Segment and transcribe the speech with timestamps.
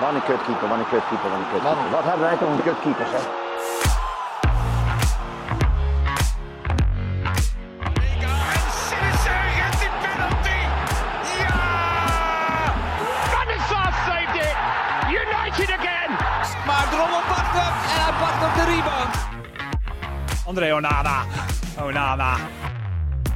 [0.00, 1.90] Wat een kutkeeper, wat een kutkeeper, wat een kutkeeper.
[1.90, 3.22] Wat hebben wij toch een kutkeeper, zeg.
[8.20, 10.60] En Sinister geeft die penalty.
[11.38, 12.72] Ja!
[13.32, 14.56] Van de Sar saved it.
[15.08, 16.10] United again.
[16.66, 19.14] Maar Drommel pakt hem en hij pakt op de rebound.
[20.46, 21.24] André Onana.
[21.82, 22.34] Onana.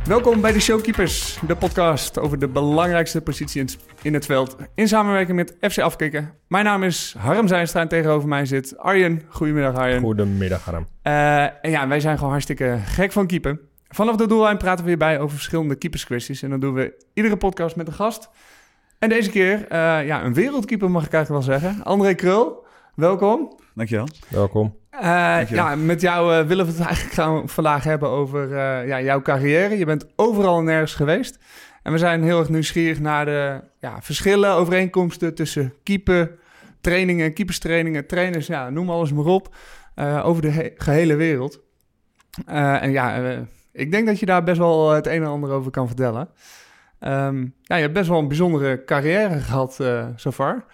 [0.06, 3.64] Welkom bij de Showkeepers, de podcast over de belangrijkste positie
[4.02, 4.56] in- het veld.
[4.74, 6.32] In samenwerking met FC Afkikken.
[6.48, 9.22] Mijn naam is Harm Zijnstra en tegenover mij zit Arjen.
[9.28, 10.00] Goedemiddag Arjen.
[10.00, 10.86] Goedemiddag, Harm.
[11.02, 13.60] Eh, en ja, wij zijn gewoon hartstikke gek van keepen.
[13.88, 16.42] Vanaf de doellijn praten we weer bij over verschillende keeperskwesties.
[16.42, 18.30] En dat doen we iedere podcast met een gast.
[18.98, 21.84] En deze keer, eh, ja, een wereldkeeper mag ik eigenlijk wel zeggen.
[21.84, 23.58] André Krul, welkom.
[23.74, 24.08] Dankjewel.
[24.28, 24.76] Welkom.
[25.00, 29.00] Eh, ja, met jou eh, willen we het eigenlijk gaan vandaag hebben over eh, ja,
[29.00, 29.78] jouw carrière.
[29.78, 31.38] Je bent overal en nergens geweest.
[31.82, 36.38] En we zijn heel erg nieuwsgierig naar de ja, verschillen, overeenkomsten tussen keeper,
[36.80, 39.54] trainingen, keeperstrainingen, trainers, ja, noem alles maar op.
[40.22, 41.60] over de he- gehele wereld.
[42.46, 43.36] En ja,
[43.72, 46.28] ik denk dat je daar best wel het een en ander over kan vertellen.
[47.00, 50.64] Ehm, ja, je hebt best wel een bijzondere carrière gehad eh so far.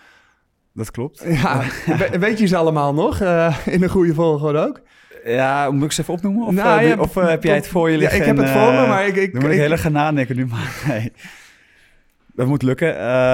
[0.80, 1.24] Dat klopt.
[1.28, 3.20] Ja, we- weet je ze allemaal nog?
[3.20, 4.80] eh, in een goede volgorde ook?
[5.24, 6.46] Ja, moet ik ze even opnoemen?
[6.46, 8.18] Of, Nou, eh, ja, of eh, heb jij het voor je Ja, liggen?
[8.18, 9.16] ik heb en, het voor me, maar ik...
[9.16, 11.12] ik, Dan moet ik ik- heel erg gaan nadenken nu, maar nee.
[12.34, 12.88] Dat moet lukken.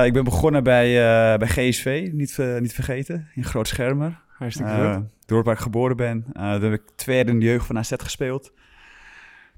[0.05, 0.93] Ik ben begonnen bij,
[1.39, 4.21] bij GSV, niet, niet vergeten, in Groot Schermer.
[4.39, 6.25] Hartstikke dorp waar ik geboren ben.
[6.33, 8.43] Toen heb ik tweede in de jeugd van AZ gespeeld.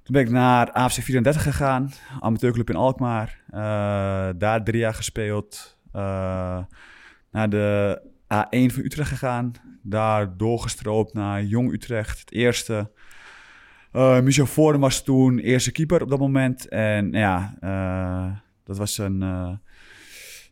[0.02, 3.38] Toen ben ik naar AFC 34 gegaan, amateurclub in Alkmaar.
[4.38, 5.76] Daar drie jaar gespeeld.
[7.30, 8.00] Naar de
[8.34, 9.52] A1 van Utrecht gegaan.
[9.82, 12.90] Daar doorgestroopt naar Jong Utrecht, het eerste.
[13.92, 16.68] Eh Michel Voorden was toen eerste keeper op dat moment.
[16.68, 19.50] En ja, eh, dat was een eh,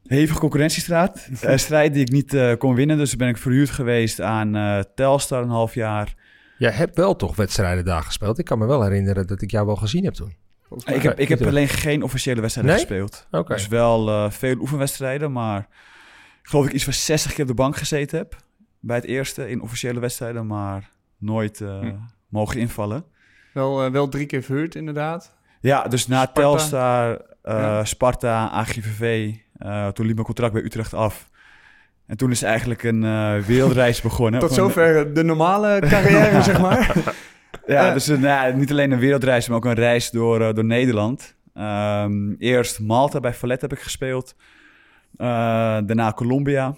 [0.07, 2.97] hevige concurrentiestrijd eh, strijd die ik niet eh, kon winnen.
[2.97, 6.15] Dus ben ik verhuurd geweest aan eh, Telstar een half jaar.
[6.59, 8.39] Jij hebt wel toch wedstrijden daar gespeeld.
[8.39, 10.35] Ik kan me wel herinneren dat ik jou wel gezien heb toen.
[10.85, 12.81] Ik heb, ik heb alleen geen officiële wedstrijden Nee?
[12.87, 13.27] gespeeld.
[13.47, 15.69] Dus wel eh, veel oefenwedstrijden, maar
[16.49, 18.37] geloof ik iets van 60 keer op de bank gezeten heb.
[18.81, 21.93] Bij het eerste in officiële wedstrijden, maar nooit eh, Hm.
[22.29, 23.05] mogen invallen.
[23.53, 25.35] Wel, eh, wel drie keer verhuurd, inderdaad.
[25.61, 26.41] Ja, dus na Sparta.
[26.41, 27.11] Telstar,
[27.43, 27.85] eh, Ja.
[27.85, 29.33] Sparta, AGVV,
[29.93, 31.29] toen liep mijn contract bij Utrecht af.
[32.07, 33.01] En toen is eigenlijk een
[33.43, 34.41] wereldreis begonnen.
[34.41, 36.93] Tot zover de normale carrière, zeg maar.
[37.67, 41.35] Ja, dus ja, niet alleen een wereldreis, maar ook een reis door, door Nederland.
[41.55, 44.35] Ehm, eerst Malta bij Vallet heb ik gespeeld.
[45.17, 45.27] Eh,
[45.87, 46.77] daarna Colombia.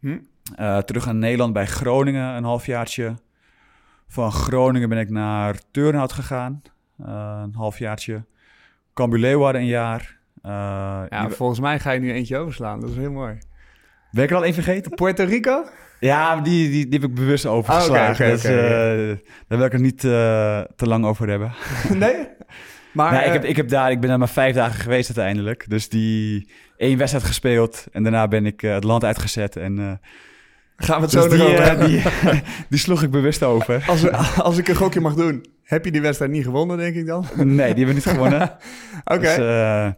[0.00, 0.18] Hm?
[0.56, 3.14] Eh, terug naar Nederland bij Groningen een halfjaartje.
[4.08, 6.62] Van Groningen ben ik naar Turnhout gegaan.
[7.06, 8.24] eh, een halfjaartje.
[8.94, 10.18] Cambuur Leeuwarden een jaar.
[10.42, 12.80] Ja, volgens mij ga je nu eentje overslaan.
[12.80, 13.38] Dat is heel mooi.
[14.10, 14.90] ben ik er al één vergeten?
[14.94, 15.64] Puerto Rico?
[16.00, 18.24] Ja, die, die, die heb ik bewust overgeslagen.
[18.26, 18.42] Ah, Dus,
[19.48, 21.52] daar wil ik het niet te lang over hebben.
[21.98, 22.28] nee?
[22.92, 25.64] Maar nee, ik, heb, ik, heb daar, ik ben daar maar vijf dagen geweest uiteindelijk.
[25.68, 27.86] Dus die één wedstrijd gespeeld.
[27.92, 29.56] En daarna ben ik eh, het land uitgezet.
[29.56, 29.92] En, eh,
[30.86, 32.02] gaan we het dus zo die, nog over eh, die,
[32.70, 33.84] die sloeg ik bewust over.
[33.86, 37.06] Als, als ik een gokje mag doen, heb je die wedstrijd niet gewonnen, denk ik
[37.06, 37.18] dan?
[37.32, 38.56] Oké, Nee, die hebben we niet gewonnen.
[39.20, 39.88] Dus, eh,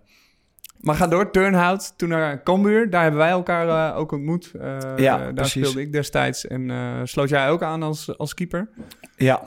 [0.80, 1.30] maar ga door.
[1.30, 2.90] Turnhout, toen naar Cambuur.
[2.90, 4.50] Daar hebben wij elkaar ook ontmoet.
[4.60, 5.52] Eh, Ja, daar precies.
[5.62, 6.46] speelde ik destijds.
[6.46, 6.70] En
[7.04, 8.68] sloot jij ook aan als, als keeper.
[9.16, 9.42] ja,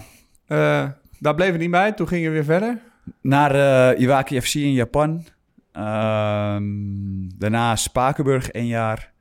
[1.20, 1.92] daar bleven we niet bij.
[1.92, 2.80] Toen gingen we weer verder.
[3.22, 5.26] naar Iwaki FC in Japan.
[5.76, 6.64] Ehm,
[7.38, 9.14] daarna Spakenburg één jaar.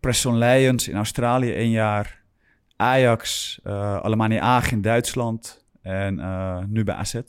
[0.00, 2.22] Preston Lions in Australië één jaar.
[2.76, 5.64] Ajax, eh Alemannia Aachen in Duitsland.
[5.82, 7.20] En eh, nu bij AZ.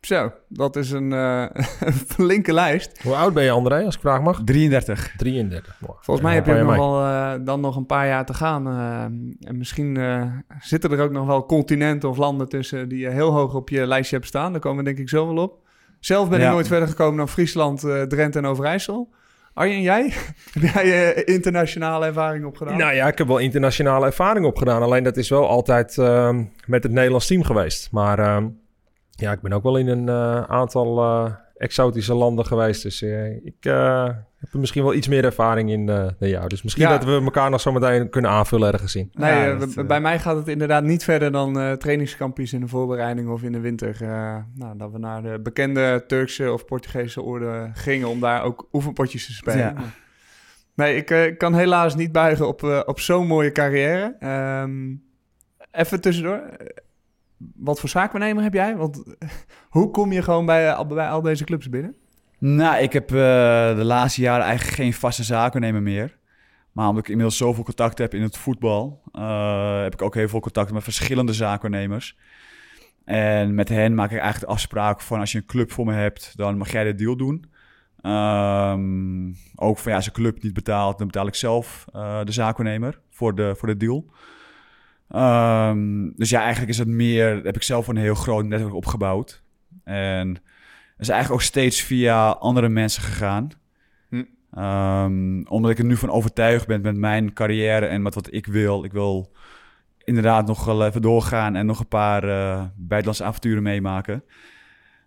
[0.00, 1.46] Zo, dat is een, eh,
[1.88, 3.02] een flinke lijst.
[3.02, 4.40] Hoe oud ben je, André, als ik vraag mag?
[4.44, 5.14] 33.
[5.16, 5.80] 33.
[5.80, 5.94] Mooi.
[6.00, 8.66] Volgens mij Ja, heb je nog wel, dan nog een paar jaar te gaan.
[9.40, 13.30] en misschien eh, zitten er ook nog wel continenten of landen tussen die je heel
[13.32, 14.52] hoog op je lijstje hebt staan.
[14.52, 15.67] Daar komen we denk ik zo wel op.
[16.00, 19.08] Zelf ben ik nooit verder gekomen dan Friesland, eh, Drenthe en Overijssel.
[19.54, 20.12] Arjen, jij?
[20.52, 22.76] heb jij eh, internationale ervaring opgedaan?
[22.76, 24.82] Nou ja, ik heb wel internationale ervaring opgedaan.
[24.82, 27.88] Alleen dat is wel altijd ehm, met het Nederlands team geweest.
[27.92, 28.48] Maar ehm,
[29.10, 31.00] ja, ik ben ook wel in een eh, aantal
[31.58, 32.82] exotische landen geweest.
[32.82, 34.04] Dus eh, ik eh,
[34.38, 36.48] heb er misschien wel iets meer ervaring in eh, dan jou.
[36.48, 36.90] Dus misschien Ja.
[36.98, 39.10] dat we elkaar nog zo meteen kunnen aanvullen ergens in.
[39.12, 42.60] Nee, Ja, dat, b- bij mij gaat het inderdaad niet verder dan eh trainingskampjes in
[42.60, 43.96] de voorbereiding of in de winter.
[44.02, 48.68] eh, nou, dat we naar de bekende Turkse of Portugese orde gingen om daar ook
[48.72, 49.58] oefenpotjes te spelen.
[49.58, 49.74] Ja.
[50.74, 54.16] Nee, ik eh, kan helaas niet buigen op, eh, op zo'n mooie carrière.
[54.18, 54.94] Ehm,
[55.72, 56.40] even tussendoor.
[57.40, 58.76] Eh, Wat voor zaakwaarnemer heb jij?
[58.76, 59.02] Want
[59.68, 61.96] hoe kom je gewoon bij, al- deze clubs binnen?
[62.38, 63.16] Nou, ik heb eh,
[63.76, 66.16] de laatste jaren eigenlijk geen vaste zakennemer meer.
[66.72, 70.28] Maar omdat ik inmiddels zoveel contact heb in het voetbal, eh, heb ik ook heel
[70.28, 72.16] veel contact met verschillende zaakwaarnemers.
[73.04, 75.92] En met hen maak ik eigenlijk de afspraak van als je een club voor me
[75.92, 77.44] hebt, dan mag jij de deal doen.
[78.00, 82.32] Ehm, ook van ja, als een club niet betaalt, dan betaal ik zelf uh, de
[82.32, 84.04] zaakwaarnemer voor de, voor de deal.
[85.08, 89.42] Ehm, dus ja, eigenlijk is het meer, heb ik zelf een heel groot netwerk opgebouwd.
[89.84, 90.36] En
[90.98, 93.48] is eigenlijk ook steeds via andere mensen gegaan.
[94.08, 94.24] Hm.
[94.52, 98.46] Ehm, omdat ik er nu van overtuigd ben met mijn carrière en met wat ik
[98.46, 98.84] wil.
[98.84, 99.32] Ik wil
[100.04, 104.24] inderdaad nog wel even doorgaan en nog een paar uh, buitenlandse avonturen meemaken.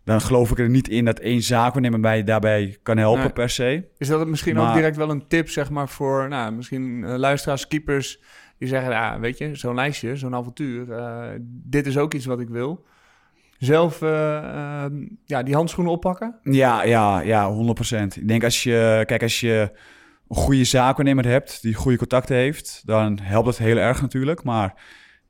[0.03, 3.87] Dan geloof ik er niet in dat één zaakwaarnemer mij daarbij kan helpen per se.
[3.97, 7.15] Is dat misschien Maar- ook direct wel een tip, zeg maar, voor nou, misschien eh,
[7.15, 8.19] luisteraars, keepers...
[8.61, 10.91] die zeggen, ja, weet je, zo'n lijstje, zo'n avontuur...
[10.91, 12.85] eh, dit is ook iets wat ik wil.
[13.57, 14.91] Zelf eh, eh,
[15.25, 16.39] ja, die handschoenen oppakken?
[16.43, 18.19] Ja, ja, ja, 100%.
[18.19, 19.71] Ik denk als je, kijk, als je
[20.27, 24.43] een goede zaakwaarnemer hebt, die goede contacten heeft, dan helpt dat heel erg natuurlijk.
[24.43, 24.73] Maar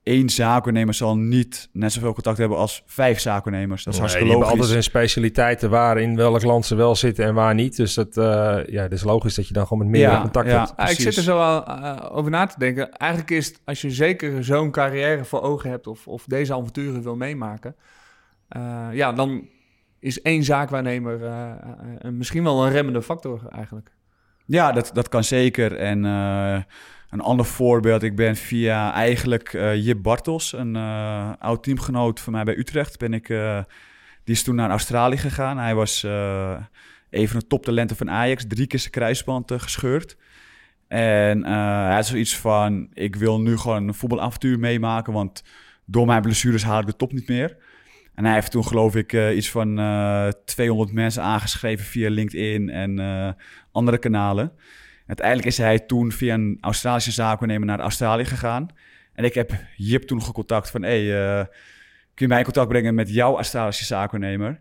[0.04, 3.84] één zaakwaarnemer zal niet net zoveel contact hebben als vijf zaakwaarnemers.
[3.84, 4.74] Dat is Nee, hartstikke die hebben logisch.
[4.76, 7.76] altijd hun specialiteiten waar in welk land ze wel zitten en waar niet.
[7.76, 8.24] Dus dat, eh,
[8.68, 10.58] ja, het is logisch dat je dan gewoon met meer Ja, contact ja.
[10.60, 10.78] hebt.
[10.78, 12.92] Ah, ik zit er zo al, eh, over na te denken.
[12.92, 15.88] Eigenlijk is het, als je zeker zo'n carrière voor ogen hebt...
[15.88, 17.76] of, of deze avonturen wil meemaken...
[18.48, 19.48] eh, ja, dan
[20.00, 21.20] is één zaakwaarnemer
[22.12, 23.92] misschien wel een remmende factor eigenlijk.
[24.46, 25.76] Ja, dat, dat kan zeker.
[25.78, 26.58] En eh,
[27.12, 32.34] een ander voorbeeld, ik ben via eigenlijk eh Jip Bartels, een eh, oud teamgenoot van
[32.34, 33.64] mij bij Utrecht, ben ik, eh,
[34.24, 35.58] die is toen naar Australië gegaan.
[35.58, 36.04] Hij was
[37.10, 40.18] een van de toptalenten van Ajax, drie keer zijn kruisband gescheurd.
[40.88, 45.44] En hij had zoiets van, ik wil nu gewoon een voetbalavontuur meemaken, want
[45.86, 47.58] door mijn blessures haal ik de top niet meer.
[48.16, 53.36] En hij heeft toen geloof ik iets van eh 200 mensen aangeschreven via LinkedIn en
[53.72, 54.52] andere kanalen.
[55.12, 58.68] Uiteindelijk is hij toen via een Australische zaakwaarnemer naar Australië gegaan.
[59.14, 60.82] En ik heb Jip toen gecontact van...
[60.82, 61.46] Hey, eh,
[62.14, 64.60] kun je mij in contact brengen met jouw Australische zaakwaarnemer?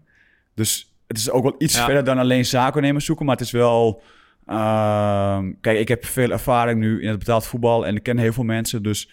[0.55, 1.85] Dus het is ook wel iets Ja.
[1.85, 3.27] verder dan alleen zaakwaarnemers zoeken.
[3.27, 4.03] Maar het is wel...
[4.47, 7.87] ehm, kijk, ik heb veel ervaring nu in het betaald voetbal.
[7.87, 8.83] En ik ken heel veel mensen.
[8.83, 9.11] Dus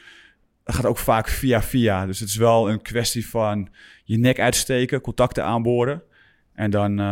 [0.64, 2.06] het gaat ook vaak via via.
[2.06, 3.70] Dus het is wel een kwestie van
[4.04, 6.02] je nek uitsteken, contacten aanboren.
[6.58, 7.06] En dan, eh,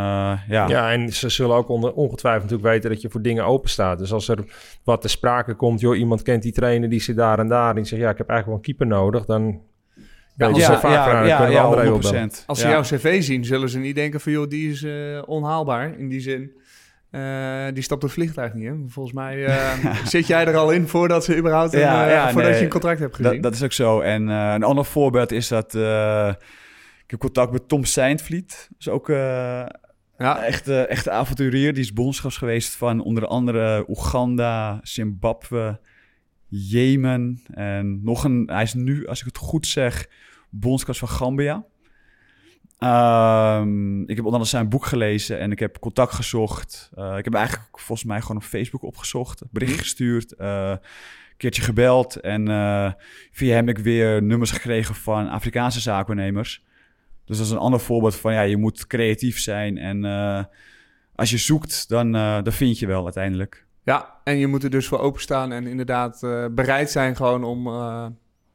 [0.48, 0.68] ja...
[0.68, 3.98] Ja, en ze zullen ook onder, ongetwijfeld natuurlijk weten dat je voor dingen open staat.
[3.98, 4.38] Dus als er
[4.84, 7.68] wat te sprake komt, joh, iemand kent die trainer, die zit daar en daar.
[7.68, 9.24] En die zegt, ja, ik heb eigenlijk wel een keeper nodig.
[9.24, 9.60] Dan
[10.36, 12.30] ja, als kunnen we andere even bellen.
[12.30, 12.44] 100%.
[12.46, 12.72] Als ze Ja.
[12.72, 14.32] jouw cv zien, zullen ze niet denken van...
[14.32, 16.50] joh, die is eh, onhaalbaar in die zin.
[17.10, 18.74] Eh, die stapt het vliegtuig niet, hè?
[18.86, 22.30] Volgens mij eh, zit jij er al in voordat ze überhaupt een, Ja, eh, ja,
[22.30, 22.58] voordat nee.
[22.58, 23.32] je een contract hebt gezien.
[23.32, 24.00] Dat, dat is ook zo.
[24.00, 25.78] En eh, een ander voorbeeld is dat...
[27.06, 28.66] ik heb contact met Tom Seintvliet.
[28.70, 29.66] Dat is ook eh
[30.18, 31.72] ja, een echte, echte avonturier.
[31.72, 35.80] Die is bondschaps geweest van onder andere Oeganda, Zimbabwe,
[36.46, 37.42] Jemen.
[37.50, 38.50] En nog een...
[38.52, 40.08] Hij is nu, als ik het goed zeg,
[40.50, 41.64] bondschaps van Gambia.
[42.78, 46.90] Ehm, ik heb onder andere zijn boek gelezen en ik heb contact gezocht.
[46.94, 51.62] Eh, ik heb eigenlijk volgens mij gewoon op Facebook opgezocht, bericht gestuurd, eh, een keertje
[51.62, 52.16] gebeld.
[52.16, 52.46] En
[53.32, 56.64] via hem heb ik weer nummers gekregen van Afrikaanse zaakwaarnemers.
[57.26, 59.78] Dus dat is een ander voorbeeld van, ja, je moet creatief zijn.
[59.78, 60.44] En eh,
[61.14, 63.66] als je zoekt, dan, eh, dan vind je wel uiteindelijk.
[63.82, 67.66] ja, en je moet er dus voor openstaan en inderdaad eh, bereid zijn gewoon om...
[67.66, 68.06] eh,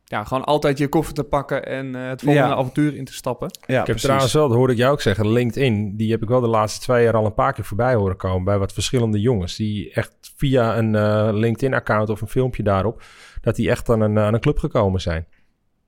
[0.04, 2.56] ja, gewoon altijd je koffer te pakken en eh, het volgende Ja.
[2.56, 3.50] avontuur in te stappen.
[3.68, 6.28] Ja, Ik heb trouwens wel, dat hoorde ik jou ook zeggen, LinkedIn, die heb ik
[6.28, 9.20] wel de laatste twee jaar al een paar keer voorbij horen komen bij wat verschillende
[9.20, 9.56] jongens.
[9.56, 13.04] Die echt via een eh, LinkedIn-account of een filmpje daarop,
[13.42, 15.26] dat die echt aan een, aan een club gekomen zijn.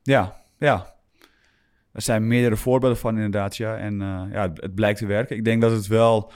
[0.04, 0.93] Ja, ja.
[1.94, 3.78] Er zijn meerdere voorbeelden van inderdaad, ja.
[3.78, 5.38] En eh, ja, het, blijkt te werken.
[5.38, 6.32] Ik denk dat het wel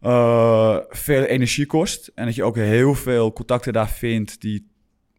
[0.00, 2.10] eh, veel energie kost.
[2.14, 4.70] En dat je ook heel veel contacten daar vindt die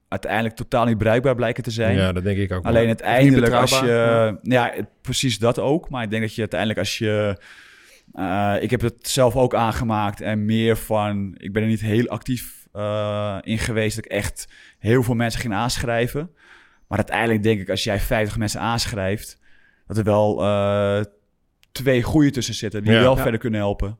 [0.07, 1.95] uiteindelijk totaal niet bruikbaar blijken te zijn.
[1.95, 2.65] Ja, dat denk ik ook.
[2.65, 4.37] Alleen uiteindelijk als je...
[4.41, 5.89] Ja, precies dat ook.
[5.89, 7.37] Maar ik denk dat je uiteindelijk als je...
[8.13, 11.35] eh, ik heb het zelf ook aangemaakt en meer van...
[11.37, 14.47] Ik ben er niet heel actief eh, in geweest dat ik echt
[14.79, 16.29] heel veel mensen ging aanschrijven.
[16.87, 19.41] Maar uiteindelijk denk ik als jij 50 mensen aanschrijft...
[19.93, 21.01] dat er wel eh,
[21.71, 22.99] twee goede tussen zitten die Ja.
[23.01, 23.21] wel Ja.
[23.21, 23.97] verder kunnen helpen.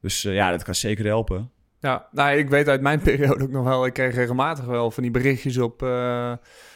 [0.00, 1.50] Dus eh, ja, dat kan zeker helpen.
[1.80, 3.86] Ja, nou, ik weet uit mijn periode ook nog wel.
[3.86, 6.32] Ik kreeg regelmatig wel van die berichtjes op eh,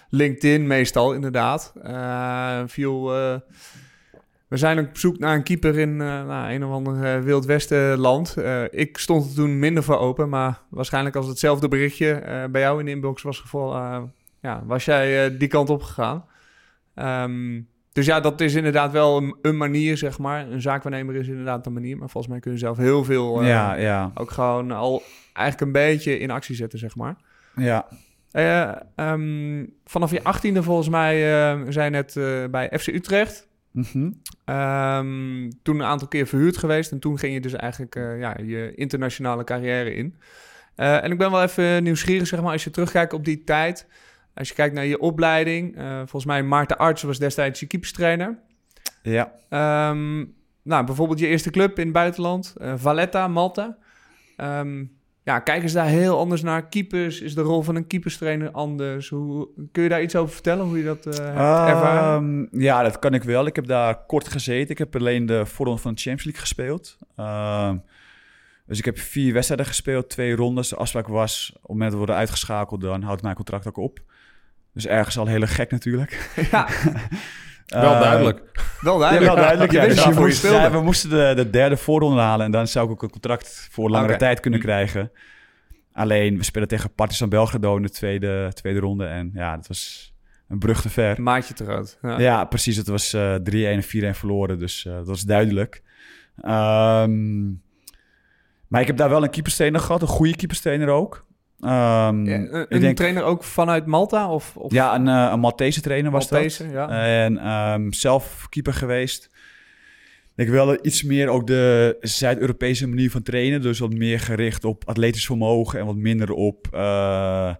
[0.08, 1.72] LinkedIn, meestal inderdaad.
[1.82, 3.36] Eh, viel, eh,
[4.48, 7.98] we zijn op zoek naar een keeper in eh, nou, een of ander Wild Westen
[7.98, 8.36] land.
[8.36, 12.60] Eh, ik stond er toen minder voor open, maar waarschijnlijk als hetzelfde berichtje eh, bij
[12.60, 14.02] jou in de inbox was gevallen, eh,
[14.40, 16.24] ja, was jij eh, die kant op gegaan.
[16.94, 17.60] Ehm,
[18.00, 20.50] dus ja, dat is inderdaad wel een, een manier, zeg maar.
[20.50, 21.96] Een zaakwaarnemer is inderdaad een manier.
[21.96, 23.40] Maar volgens mij kun je zelf heel veel...
[23.40, 25.02] eh, ja, ja, Ook gewoon al
[25.32, 27.16] eigenlijk een beetje in actie zetten, zeg maar.
[27.56, 27.86] ja.
[28.30, 32.14] Eh, ehm, vanaf je achttiende volgens mij eh, zijn net
[32.50, 33.48] bij FC Utrecht.
[33.70, 34.10] Mhm.
[34.44, 36.92] Ehm, toen een aantal keer verhuurd geweest.
[36.92, 40.16] En toen ging je dus eigenlijk ja, je internationale carrière in.
[40.74, 43.86] En ik ben wel even nieuwsgierig, zeg maar, als je terugkijkt op die tijd.
[44.40, 45.76] Als je kijkt naar je opleiding.
[45.76, 48.38] eh, volgens mij Maarten Arts was destijds je keeperstrainer.
[49.02, 49.32] Ja.
[49.48, 50.24] Ehm,
[50.62, 52.54] nou, bijvoorbeeld je eerste club in het buitenland.
[52.60, 53.76] eh, Valletta, Malta.
[54.36, 54.84] Ehm,
[55.22, 56.68] ja, kijken ze daar heel anders naar?
[56.68, 59.08] Keepers, is de rol van een keeperstrainer anders?
[59.08, 62.48] Hoe, kun je daar iets over vertellen, hoe je dat eh, hebt ervaren?
[62.50, 63.46] Ehm, ja, dat kan ik wel.
[63.46, 64.70] Ik heb daar kort gezeten.
[64.70, 66.98] Ik heb alleen de voorronde van de Champions League gespeeld.
[68.66, 70.68] Dus ik heb vier wedstrijden gespeeld, twee rondes.
[70.68, 73.76] De afspraak was, op het moment dat we worden uitgeschakeld, dan houdt mijn contract ook
[73.76, 74.00] op.
[74.74, 76.30] Dus ergens al heel gek natuurlijk.
[76.50, 76.68] ja,
[77.66, 78.38] Wel Eh, duidelijk.
[78.80, 79.26] wel Ja, duidelijk.
[79.34, 79.72] wel duidelijk.
[79.72, 82.84] Ja, dus je moest- ja, we moesten de, de derde voorronde halen en dan zou
[82.86, 85.12] ik ook een contract voor langere tijd kunnen krijgen.
[85.92, 90.12] Alleen, we spelen tegen Partizan Belgrado in de tweede, tweede ronde en ja, dat was
[90.48, 91.22] een brug te ver.
[91.22, 91.98] Maatje te groot.
[92.02, 92.18] Ja.
[92.20, 92.76] Ja, precies.
[92.76, 95.82] Het was eh 3-1 en 4-1 verloren, dus eh, dat was duidelijk.
[96.40, 97.46] Ehm,
[98.68, 101.26] maar ik heb daar wel een keeperstrainer gehad, een goede keeperstrainer ook.
[101.60, 104.32] Ja, een ik denk, trainer ook vanuit Malta?
[104.32, 106.62] Of, of ja, een, eh, een Maltese trainer was Maltese?
[106.62, 106.72] dat.
[106.72, 106.88] Ja.
[106.88, 109.30] En ehm, zelf keeper geweest.
[110.36, 113.62] Ik wil iets meer ook de Zuid-Europese manier van trainen.
[113.62, 117.54] Dus wat meer gericht op atletisch vermogen en wat minder op eh,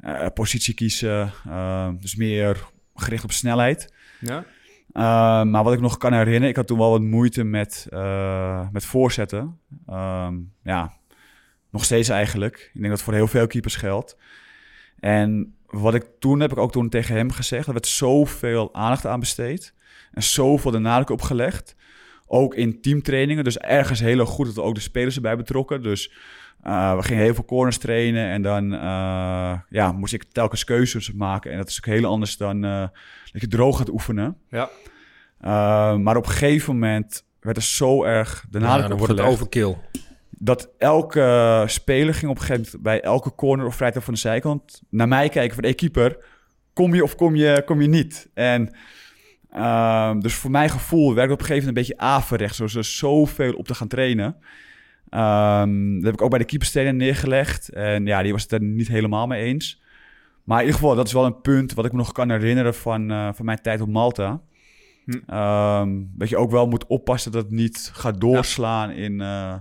[0.00, 1.32] eh, positie kiezen.
[1.48, 3.92] Ehm, dus meer gericht op snelheid.
[4.18, 4.44] ja.
[5.44, 7.86] Maar wat ik nog kan herinneren, ik had toen wel wat moeite met,
[8.72, 9.58] met voorzetten.
[10.62, 10.99] Ja,
[11.70, 12.54] nog steeds eigenlijk.
[12.54, 14.16] Ik denk dat het voor heel veel keepers geldt.
[15.00, 19.06] En wat ik toen heb ik ook toen tegen hem gezegd, er werd zoveel aandacht
[19.06, 19.74] aan besteed
[20.12, 21.74] en zoveel de nadruk op gelegd.
[22.26, 25.82] Ook in teamtrainingen, dus ergens heel erg goed dat er ook de spelers erbij betrokken.
[25.82, 26.12] Dus
[26.62, 31.12] eh, we gingen heel veel corners trainen en dan eh, ja, moest ik telkens keuzes
[31.12, 31.50] maken.
[31.50, 32.86] En dat is ook heel anders dan eh,
[33.32, 34.36] dat je droog gaat oefenen.
[34.48, 34.70] Ja.
[35.44, 38.98] Uh, maar op een gegeven moment werd er zo erg de Ja, nadruk dan op
[38.98, 39.76] wordt het overkill.
[40.42, 44.20] Dat elke speler ging op een gegeven moment bij elke corner of vrijdag van de
[44.20, 46.16] zijkant naar mij kijken van, hey keeper,
[46.72, 48.30] kom je of kom je, kom je niet?
[48.34, 48.76] En
[49.50, 52.74] ehm, dus voor mijn gevoel werd ik op een gegeven moment een beetje averechts, zoals
[52.74, 54.36] er zoveel op te gaan trainen.
[55.08, 57.68] Ehm, dat heb ik ook bij de keeperstrainer neergelegd.
[57.68, 59.82] En ja, die was het er niet helemaal mee eens.
[60.44, 62.74] Maar in ieder geval, dat is wel een punt wat ik me nog kan herinneren
[62.74, 64.40] van, eh, van mijn tijd op Malta.
[65.04, 65.18] Hm.
[65.26, 69.20] Ehm, dat je ook wel moet oppassen dat het niet gaat doorslaan in...
[69.20, 69.54] eh,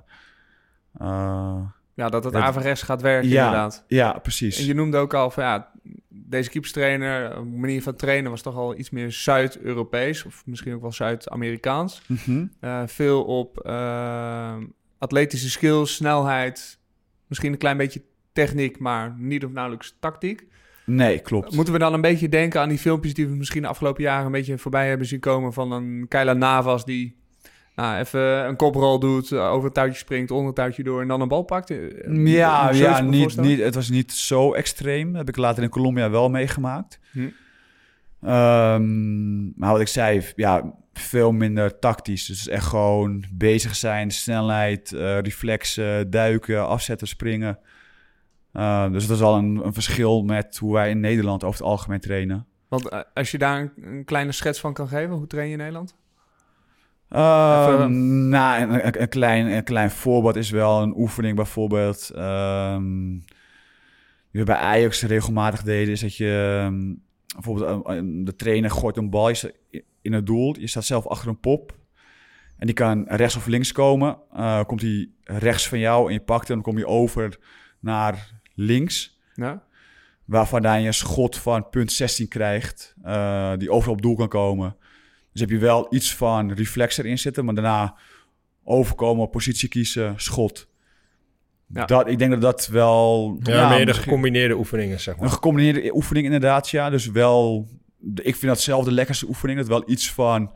[1.94, 3.84] ja, dat het Ja, averechts gaat werken ja, inderdaad.
[3.88, 4.66] ja, En precies.
[4.66, 5.72] je noemde ook al van ja,
[6.10, 10.82] deze keeperstrainer, een manier van trainen was toch al iets meer Zuid-Europees of misschien ook
[10.82, 12.02] wel Zuid-Amerikaans.
[12.08, 12.46] Mhm.
[12.60, 14.56] Eh, veel op eh,
[14.98, 16.80] atletische skills, snelheid,
[17.28, 18.02] misschien een klein beetje
[18.34, 20.48] techniek, maar niet of nauwelijks tactiek.
[20.86, 21.56] Nee, klopt.
[21.56, 24.26] Moeten we dan een beetje denken aan die filmpjes die we misschien de afgelopen jaren
[24.26, 27.19] een beetje voorbij hebben zien komen van een Keila Navas die
[27.82, 31.08] nou, even een koprol doet, eh, over het touwtje springt, onder het touwtje door en
[31.08, 31.70] dan een bal pakt?
[31.70, 35.08] Eh, Ja, ja niet, niet, het was niet zo extreem.
[35.08, 37.00] Dat heb ik later in Colombia wel meegemaakt.
[37.12, 37.30] Hm.
[38.22, 42.26] Ehm, maar wat ik zei, ja, veel minder tactisch.
[42.26, 47.60] Dus echt gewoon bezig zijn, snelheid, eh, reflexen, duiken, afzetten, springen.
[48.52, 51.70] Eh, dus dat is al een, een verschil met hoe wij in Nederland over het
[51.70, 52.46] algemeen trainen.
[52.68, 55.58] Want als je daar een, een kleine schets van kan geven, hoe train je in
[55.58, 55.96] Nederland?
[57.10, 62.10] Nou, een, klein, een klein voorbeeld is wel een oefening bijvoorbeeld.
[62.10, 63.12] ehm,
[64.32, 66.94] die we bij Ajax regelmatig deden, is dat je ehm,
[67.34, 67.86] bijvoorbeeld
[68.26, 69.32] de trainer gooit een bal
[70.02, 70.60] in het doel.
[70.60, 71.78] Je staat zelf achter een pop.
[72.58, 74.18] En die kan rechts of links komen.
[74.34, 77.40] Eh, komt hij rechts van jou en je pakt hem, dan kom je over
[77.80, 79.20] naar links.
[79.34, 79.64] Ja?
[80.26, 84.76] Waarvan je een schot van punt 16 krijgt, eh, die overal op doel kan komen.
[85.40, 87.96] Dus heb je wel iets van reflex erin zitten, maar daarna
[88.64, 90.68] overkomen, positie kiezen, schot.
[91.74, 91.86] Ja.
[91.86, 93.38] Dat, ik denk dat dat wel...
[93.44, 95.30] Ja, meer de gecombineerde oefeningen, zeg Een maar.
[95.30, 96.90] gecombineerde oefening inderdaad, ja.
[96.90, 97.68] Dus wel...
[98.16, 99.60] Ik vind dat zelf de lekkerste oefening.
[99.60, 100.56] Dat wel iets van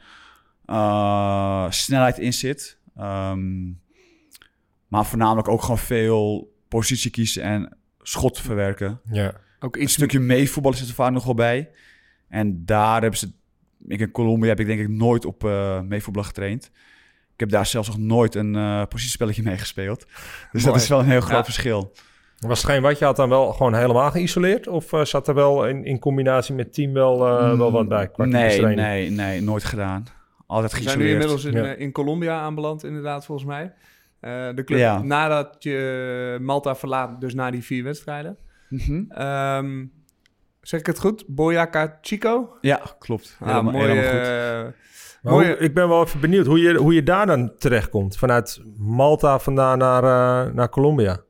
[0.65, 2.77] eh, snelheid in zit.
[2.95, 3.65] Ehm,
[4.87, 8.99] maar voornamelijk ook gewoon veel positie kiezen en schot verwerken.
[9.11, 9.33] Ja.
[9.59, 11.69] Ook Een stukje meevoetballen zit er vaak nog wel bij.
[12.29, 13.31] En daar hebben ze...
[13.87, 16.65] Ik in Colombia heb ik denk ik nooit op eh meevoetbal getraind.
[17.33, 20.05] Ik heb daar zelfs nog nooit een eh positiespelletje mee gespeeld.
[20.51, 21.43] Dus dat is wel een heel groot Ja.
[21.43, 21.91] verschil.
[22.39, 22.99] Was het geen wat?
[22.99, 24.67] Je had dan wel gewoon helemaal geïsoleerd?
[24.67, 28.09] Of eh, zat er wel in, in combinatie met team wel, eh, wel wat bij?
[28.15, 30.05] nee, nee, nee, nooit gedaan.
[30.47, 31.31] Altijd We zijn nu geïsoleerd.
[31.33, 31.75] inmiddels in, Ja.
[31.85, 33.73] in Colombia aanbeland, inderdaad, volgens mij.
[34.19, 35.01] Eh, de club, Ja.
[35.03, 38.37] nadat je Malta verlaat, dus na die vier wedstrijden.
[38.69, 39.03] Mhm.
[39.09, 39.85] Ehm,
[40.63, 41.23] zeg ik het goed?
[41.27, 42.57] Boyacá Chico?
[42.61, 43.37] Ja, klopt.
[43.39, 44.27] Ah, Helemaal, mooi, helemaal goed.
[44.27, 44.81] eh,
[45.21, 48.17] Maar Mooie- hoe- ik ben wel even benieuwd hoe je, hoe je daar dan terechtkomt.
[48.17, 51.21] Vanuit Malta vandaan naar, eh, naar Colombia.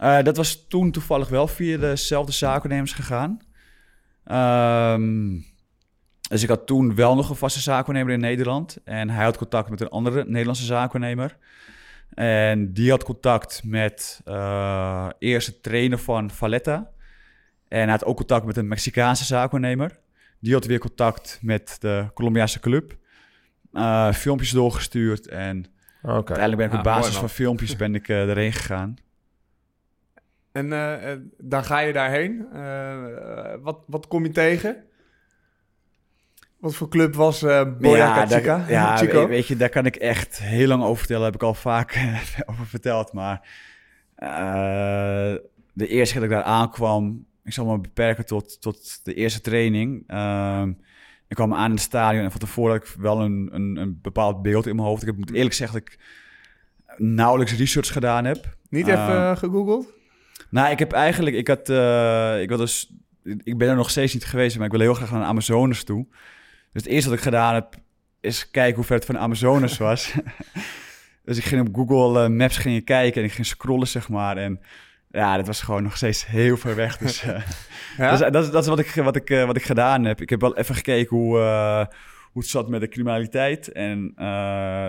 [0.00, 3.38] Eh, dat was toen toevallig wel via dezelfde zaakwaarnemers gegaan.
[4.24, 5.30] Ehm,
[6.28, 8.76] dus ik had toen wel nog een vaste zaakwaarnemer in Nederland.
[8.84, 11.36] En hij had contact met een andere Nederlandse zaakwaarnemer.
[12.14, 16.90] En die had contact met eh eerste trainer van Valletta.
[17.72, 19.98] En hij had ook contact met een Mexicaanse zaakwaarnemer.
[20.38, 22.96] Die had weer contact met de Colombiaanse club.
[23.72, 25.64] Eh, filmpjes doorgestuurd en
[26.02, 26.12] Oké.
[26.14, 27.20] uiteindelijk ben ik Ah, op basis mooi, man.
[27.20, 28.96] van filmpjes ben ik eh, erheen gegaan.
[30.52, 32.46] En eh, dan ga je daarheen.
[32.52, 34.84] Eh, wat, wat kom je tegen?
[36.58, 38.64] Wat voor club was eh Boyacá daar- Chica?
[38.68, 39.20] ja, Chico?
[39.20, 41.24] we- weet je, daar kan ik echt heel lang over vertellen.
[41.24, 41.98] Heb ik al vaak
[42.50, 43.12] over verteld.
[43.12, 43.48] Maar
[44.14, 45.34] eh,
[45.72, 49.40] de eerste keer dat ik daar aankwam, ik zal me beperken tot, tot de eerste
[49.40, 50.04] training.
[50.06, 50.72] Ehm,
[51.28, 53.98] ik kwam aan in het stadion en van tevoren had ik wel een, een, een
[54.02, 55.02] bepaald beeld in mijn hoofd.
[55.02, 55.98] Ik heb, moet eerlijk zeggen dat ik
[56.96, 58.56] nauwelijks research gedaan heb.
[58.68, 59.92] Niet even Eh, eh, gegoogeld?
[60.50, 64.14] Nou, ik heb eigenlijk, ik had, eh, ik wil dus, ik ben er nog steeds
[64.14, 66.06] niet geweest, maar ik wil heel graag naar de Amazones toe.
[66.72, 67.74] Dus het eerste wat ik gedaan heb,
[68.20, 70.12] is kijken hoe ver het van de Amazones was.
[71.24, 74.08] dus ik ging op Google eh, Maps ging ik kijken en ik ging scrollen, zeg
[74.08, 74.36] maar.
[74.36, 74.60] En
[75.12, 76.98] ja, dat was gewoon nog steeds heel ver weg.
[76.98, 77.42] Dus eh,
[77.96, 78.10] Ja?
[78.10, 80.20] dat, is, dat, is, dat is wat ik, wat, ik, eh, wat ik gedaan heb.
[80.20, 81.86] Ik heb wel even gekeken hoe, eh,
[82.32, 83.72] hoe het zat met de criminaliteit.
[83.72, 84.12] En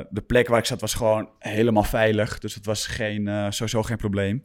[0.10, 2.39] de plek waar ik zat was gewoon helemaal veilig.
[2.39, 4.44] Dus het was geen, sowieso geen probleem.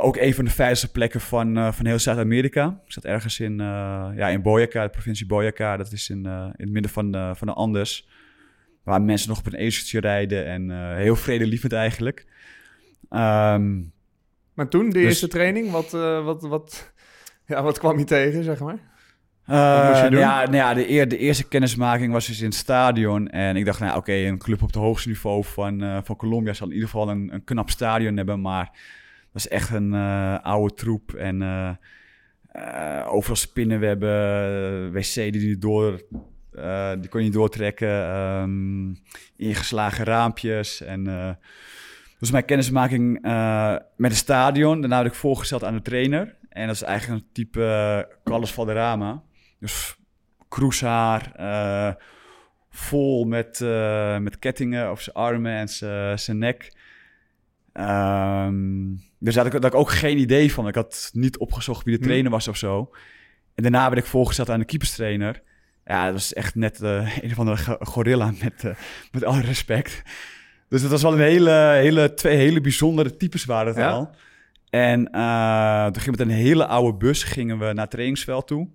[0.00, 2.80] Ook een van de veiligste plekken van, van heel Zuid-Amerika.
[2.86, 3.58] Ik zat ergens in,
[4.16, 5.76] ja, in Boyacá, de provincie Boyacá.
[5.76, 8.08] Dat is in, in het midden van de, van de Andes.
[8.82, 10.46] Waar mensen nog op een ezelsje rijden.
[10.46, 12.26] En heel vredelievend eigenlijk.
[13.08, 13.78] Ehm,
[14.56, 16.92] Maar toen, de Dus- eerste training, wat, eh, wat, wat,
[17.46, 18.78] ja, wat kwam je tegen, zeg maar?
[19.46, 20.16] Eh, je?
[20.16, 23.28] Ja, nou ja de, eer, de eerste kennismaking was dus in het stadion.
[23.28, 26.52] En ik dacht, nou oké, een club op het hoogste niveau van, eh, van Colombia
[26.52, 28.40] zal in ieder geval een, een knap stadion hebben.
[28.40, 28.64] Maar
[29.32, 29.94] dat is echt een
[30.42, 31.12] oude troep.
[31.14, 31.42] En
[33.06, 36.02] overal spinnenwebben, wc die niet door...
[37.00, 38.04] die kon je niet doortrekken.
[38.08, 38.94] ehm,
[39.36, 40.82] ingeslagen raampjes.
[40.82, 41.38] En
[42.26, 44.80] dus mijn kennismaking eh, met het stadion.
[44.80, 46.36] Daarna werd ik voorgesteld aan de trainer.
[46.48, 49.22] En dat is eigenlijk een type uh, Carlos Valderrama.
[49.60, 49.96] Dus
[50.48, 51.94] kroeshaar, eh,
[52.70, 56.76] vol met, eh, met kettingen op zijn armen en zijn zijn nek.
[57.72, 60.68] Ehm, dus daar had, ik, had ik ook geen idee van.
[60.68, 62.06] Ik had niet opgezocht wie de Hm.
[62.06, 62.90] trainer was of zo.
[63.54, 65.42] En daarna werd ik voorgesteld aan de keeperstrainer.
[65.84, 68.74] Ja, dat was echt net eh, een of andere go- gorilla met, eh,
[69.12, 70.02] met alle respect.
[70.68, 71.50] Dus dat was wel een hele,
[71.80, 73.90] hele, twee hele bijzondere types waren het Ja?
[73.90, 74.10] al.
[74.70, 78.46] En eh, toen gingen we met een hele oude bus gingen we naar het trainingsveld
[78.46, 78.68] toe.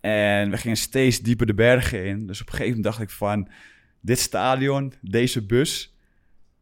[0.00, 2.26] En we gingen steeds dieper de bergen in.
[2.26, 3.48] Dus op een gegeven moment dacht ik van...
[4.00, 5.96] Dit stadion, deze bus...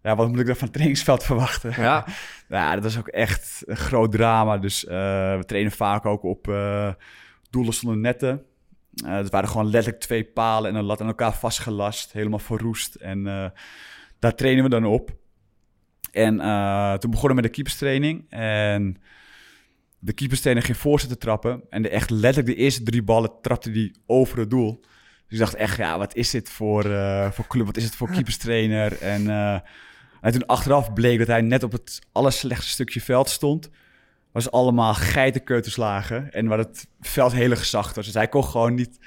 [0.02, 1.72] Ja, wat moet ik dan van het trainingsveld verwachten?
[1.76, 2.06] Ja,
[2.48, 4.58] Ja, dat is ook echt een groot drama.
[4.58, 6.92] Dus eh, we trainen vaak ook op eh,
[7.50, 8.42] doelen zonder netten.
[9.04, 12.12] Het waren gewoon letterlijk twee palen en een lat aan elkaar vastgelast.
[12.12, 12.94] Helemaal verroest.
[12.94, 13.52] En
[14.26, 15.16] daar trainen we dan op.
[16.12, 18.26] En eh, toen begonnen we met de keeperstraining.
[18.28, 18.96] En
[19.98, 21.62] de keeperstrainer ging voorzetten trappen.
[21.70, 24.80] En de, echt letterlijk de eerste drie ballen trapte hij over het doel.
[25.28, 27.66] Dus ik dacht echt, ja, wat is dit voor, eh, voor club?
[27.66, 28.98] Wat is het voor keeperstrainer?
[29.14, 29.60] En, eh,
[30.20, 33.70] en toen achteraf bleek dat hij net op het allerslechtste stukje veld stond.
[34.32, 36.32] Was allemaal geitenkeuterslagen.
[36.32, 38.04] En waar het veld heel gezacht was.
[38.04, 38.98] Dus hij kon gewoon niet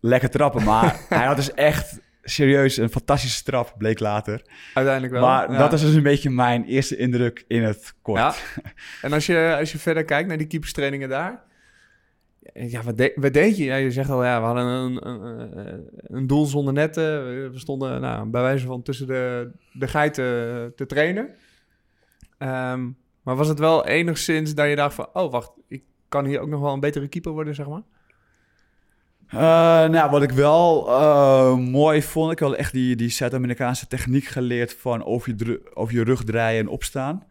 [0.00, 0.64] lekker trappen.
[0.64, 4.42] Maar hij had dus echt serieus een fantastische trap, bleek later.
[4.74, 5.22] uiteindelijk wel.
[5.22, 5.58] Maar ja.
[5.58, 8.18] dat is dus een beetje mijn eerste indruk in het kort.
[8.18, 8.34] Ja.
[9.02, 11.44] En als je, als je verder kijkt naar die keeperstrainingen daar...
[12.54, 13.64] Ja, wat, de- wat deed je?
[13.64, 17.24] Ja, je zegt al, ja, we hadden een, een, een doel zonder netten.
[17.52, 20.24] We stonden nou, bij wijze van tussen de, de geiten
[20.76, 21.28] te trainen.
[22.38, 22.88] Ehm,
[23.22, 25.08] maar was het wel enigszins dat je dacht van...
[25.12, 27.82] Oh, wacht, ik kan hier ook nog wel een betere keeper worden, zeg maar?
[29.28, 29.38] Eh,
[29.88, 34.76] nou, wat ik wel eh, mooi vond, ik had echt die, die Zuid-Amerikaanse techniek geleerd
[34.78, 37.24] van over je, over je rug draaien en opstaan.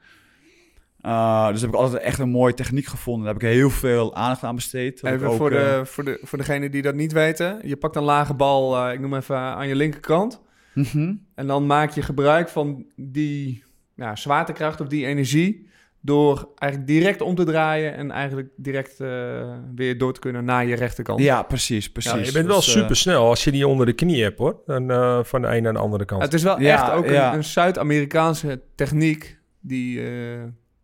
[1.01, 3.23] Eh, dus heb ik altijd echt een mooie techniek gevonden.
[3.25, 5.03] Daar heb ik heel veel aandacht aan besteed.
[5.03, 7.59] Even ook, voor, de, voor, de, voor degenen die dat niet weten.
[7.63, 10.41] Je pakt een lage bal, ik noem even aan je linkerkant.
[10.73, 11.13] mhm.
[11.35, 13.63] En dan maak je gebruik van die
[13.95, 15.69] ja, zwaartekracht of die energie
[16.05, 20.65] door eigenlijk direct om te draaien en eigenlijk direct eh, weer door te kunnen naar
[20.65, 21.19] je rechterkant.
[21.19, 22.11] Ja, precies, precies.
[22.11, 24.37] Ja, je bent wel Dus, eh, super snel als je die onder de knie hebt
[24.37, 24.61] hoor.
[24.65, 26.21] Dan, eh, van de een naar de andere kant.
[26.21, 27.29] Het is wel Ja, echt ook ja.
[27.31, 30.37] een, een Zuid-Amerikaanse techniek die, eh,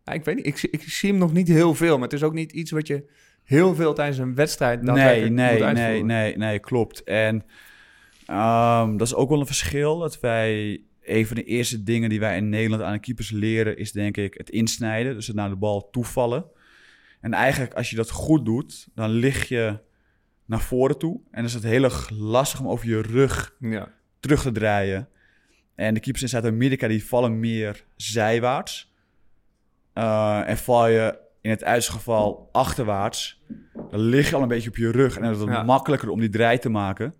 [0.04, 2.12] ja, ik weet niet, ik, zie- ik zie hem nog niet heel veel, maar het
[2.16, 3.04] is ook niet iets wat je
[3.44, 7.02] heel veel tijdens een wedstrijd Nee, nee, nee, nee, nee, klopt.
[7.04, 7.44] En
[8.26, 9.98] ehm, dat is ook wel een verschil.
[9.98, 10.80] Dat wij,
[11.12, 14.16] een van de eerste dingen die wij in Nederland aan de keepers leren, is denk
[14.16, 15.14] ik het insnijden.
[15.14, 16.44] Dus het naar de bal toevallen.
[17.20, 19.78] En eigenlijk, als je dat goed doet, dan lig je
[20.44, 21.14] naar voren toe.
[21.14, 23.88] En dan is het heel erg lastig om over je rug Ja.
[24.20, 25.08] terug te draaien.
[25.74, 28.92] En de keepers in Zuid-Amerika die vallen meer zijwaarts.
[29.92, 33.42] Eh, en val je in het uiterste geval achterwaarts,
[33.90, 35.16] dan lig je al een beetje op je rug.
[35.16, 35.62] En dan is het Ja.
[35.62, 37.14] makkelijker om die draai te maken.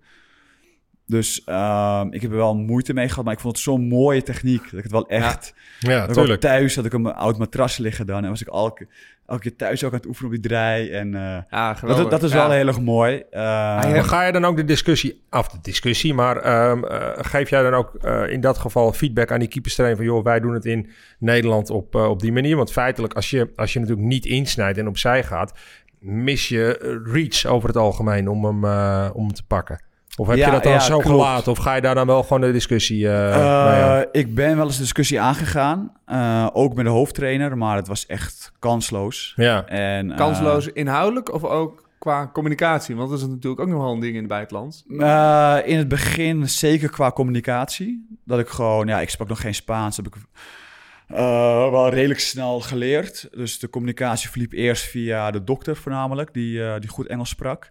[1.13, 4.23] Dus ehm, ik heb er wel moeite mee gehad, maar ik vond het zo'n mooie
[4.23, 4.63] techniek.
[4.63, 5.55] Dat ik het wel echt...
[5.81, 6.41] ja, ik tuurlijk.
[6.41, 8.23] thuis had ik een oud matras liggen dan.
[8.25, 8.87] En was ik elke,
[9.27, 10.91] elke keer thuis ook aan het oefenen op die draai.
[10.91, 12.37] En eh, Ja, dat, dat is Ja.
[12.37, 13.23] wel heel erg mooi.
[13.31, 17.51] Eh, Maar ga je dan ook de discussie, af de discussie, maar ehm, eh, geef
[17.51, 20.55] jij dan ook eh, in dat geval feedback aan die keeperstrainer van joh, wij doen
[20.55, 22.57] het in Nederland op, op die manier?
[22.57, 25.53] Want feitelijk, als je, als je natuurlijk niet insnijdt en opzij gaat,
[25.99, 28.65] mis je reach over het algemeen om hem,
[29.13, 29.81] om hem te pakken.
[30.17, 31.07] Of heb Ja, je dat dan ja, zo klopt.
[31.07, 31.53] gelaten?
[31.53, 33.99] Of ga je daar dan wel gewoon de discussie eh?
[34.01, 35.93] Eh, ik ben wel eens de discussie aangegaan.
[36.07, 39.33] eh, ook met de hoofdtrainer, maar het was echt kansloos.
[39.37, 42.97] Ja, En, eh, Kansloos inhoudelijk of ook qua communicatie?
[42.97, 44.85] Want dat is natuurlijk ook nog wel een ding in het buitenland.
[45.67, 48.07] in het begin zeker qua communicatie.
[48.25, 49.97] Dat ik gewoon, ja, ik sprak nog geen Spaans.
[49.97, 50.15] heb ik
[51.09, 53.29] eh, wel redelijk snel geleerd.
[53.33, 57.71] Dus de communicatie verliep eerst via de dokter voornamelijk, die, eh, die goed Engels sprak.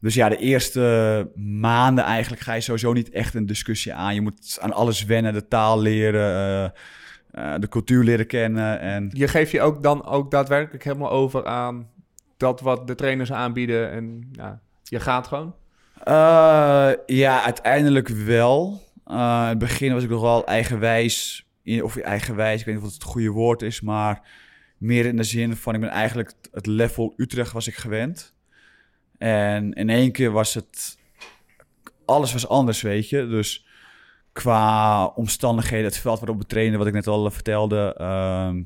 [0.00, 4.14] Dus ja, de eerste maanden eigenlijk ga je sowieso niet echt een discussie aan.
[4.14, 6.34] Je moet aan alles wennen, de taal leren,
[7.32, 8.80] eh, eh, de cultuur leren kennen.
[8.80, 11.88] En Je geeft je ook dan ook daadwerkelijk helemaal over aan
[12.36, 13.90] dat wat de trainers aanbieden.
[13.90, 15.54] En ja, je gaat gewoon.
[16.04, 18.82] Eh, ja, uiteindelijk wel.
[19.06, 21.44] In het begin was ik nog wel eigenwijs.
[21.82, 23.80] Of eigenwijs, ik weet niet of het het goede woord is.
[23.80, 24.22] Maar
[24.78, 28.34] meer in de zin van, ik ben eigenlijk het level Utrecht was ik gewend.
[29.20, 30.98] En in één keer was het...
[32.04, 33.26] Alles was anders, weet je.
[33.28, 33.66] Dus
[34.32, 37.94] qua omstandigheden, het veld waarop we trainen, wat ik net al vertelde...
[37.98, 38.62] ehm,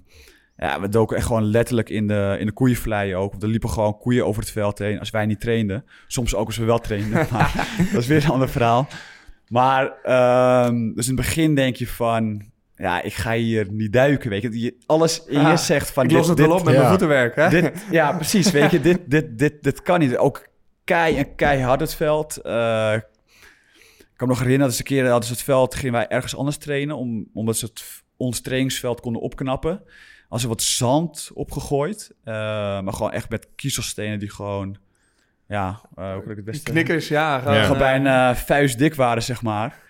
[0.57, 3.43] ja, we doken echt gewoon letterlijk in de, in de koeienvlei ook.
[3.43, 5.85] Er liepen gewoon koeien over het veld heen als wij niet trainden.
[6.07, 8.89] Soms ook als we wel trainden, maar dat is weer een ander verhaal.
[9.49, 12.53] Maar, ehm, dus in het begin denk je van...
[12.77, 14.61] Ja, ik ga hier niet duiken, weet je.
[14.61, 16.05] Je- Alles in je Ah, zegt van...
[16.05, 16.79] ik los het dit, wel op met ja.
[16.79, 17.49] mijn voetenwerk, hè?
[17.49, 18.81] dit, ja, precies, weet je.
[18.81, 20.17] Dit, dit, dit, dit kan niet.
[20.17, 20.47] Ook
[20.85, 22.37] kei en keihard het veld.
[22.37, 22.93] Eh,
[23.99, 25.75] ik kan me nog herinneren dat ze een keer hadden ze het veld...
[25.75, 26.97] gingen wij ergens anders trainen...
[26.97, 29.83] Om, omdat ze het, ons trainingsveld konden opknappen.
[30.29, 32.11] Als er wat zand opgegooid.
[32.25, 32.35] eh,
[32.81, 34.77] maar gewoon echt met kiezelstenen die gewoon...
[35.49, 36.71] Ja, eh, hoe kan ik het beste...
[36.71, 37.39] Knikkers, ja.
[37.39, 37.77] Gewoon, Ja.
[37.77, 39.83] Bijna vuistdik waren, zeg maar.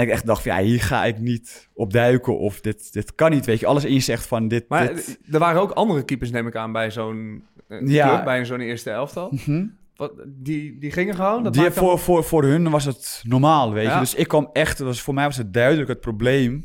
[0.00, 2.38] En ik echt dacht van, ja, hier ga ik niet op duiken.
[2.38, 3.66] Of dit, dit kan niet, weet je.
[3.66, 4.68] Alles in je zegt van, dit...
[4.68, 5.18] Maar dit...
[5.30, 8.08] er waren ook andere keepers, neem ik aan, bij zo'n eh, Ja.
[8.08, 9.28] club, bij zo'n eerste elftal.
[9.30, 9.66] Mhm.
[9.96, 11.42] Wat, die, die gingen gewoon?
[11.42, 13.94] Dat Die, dan- voor, voor, voor hun was het normaal, weet Ja.
[13.94, 14.00] je.
[14.00, 16.64] Dus ik kwam echt, was, voor mij was het duidelijk het probleem.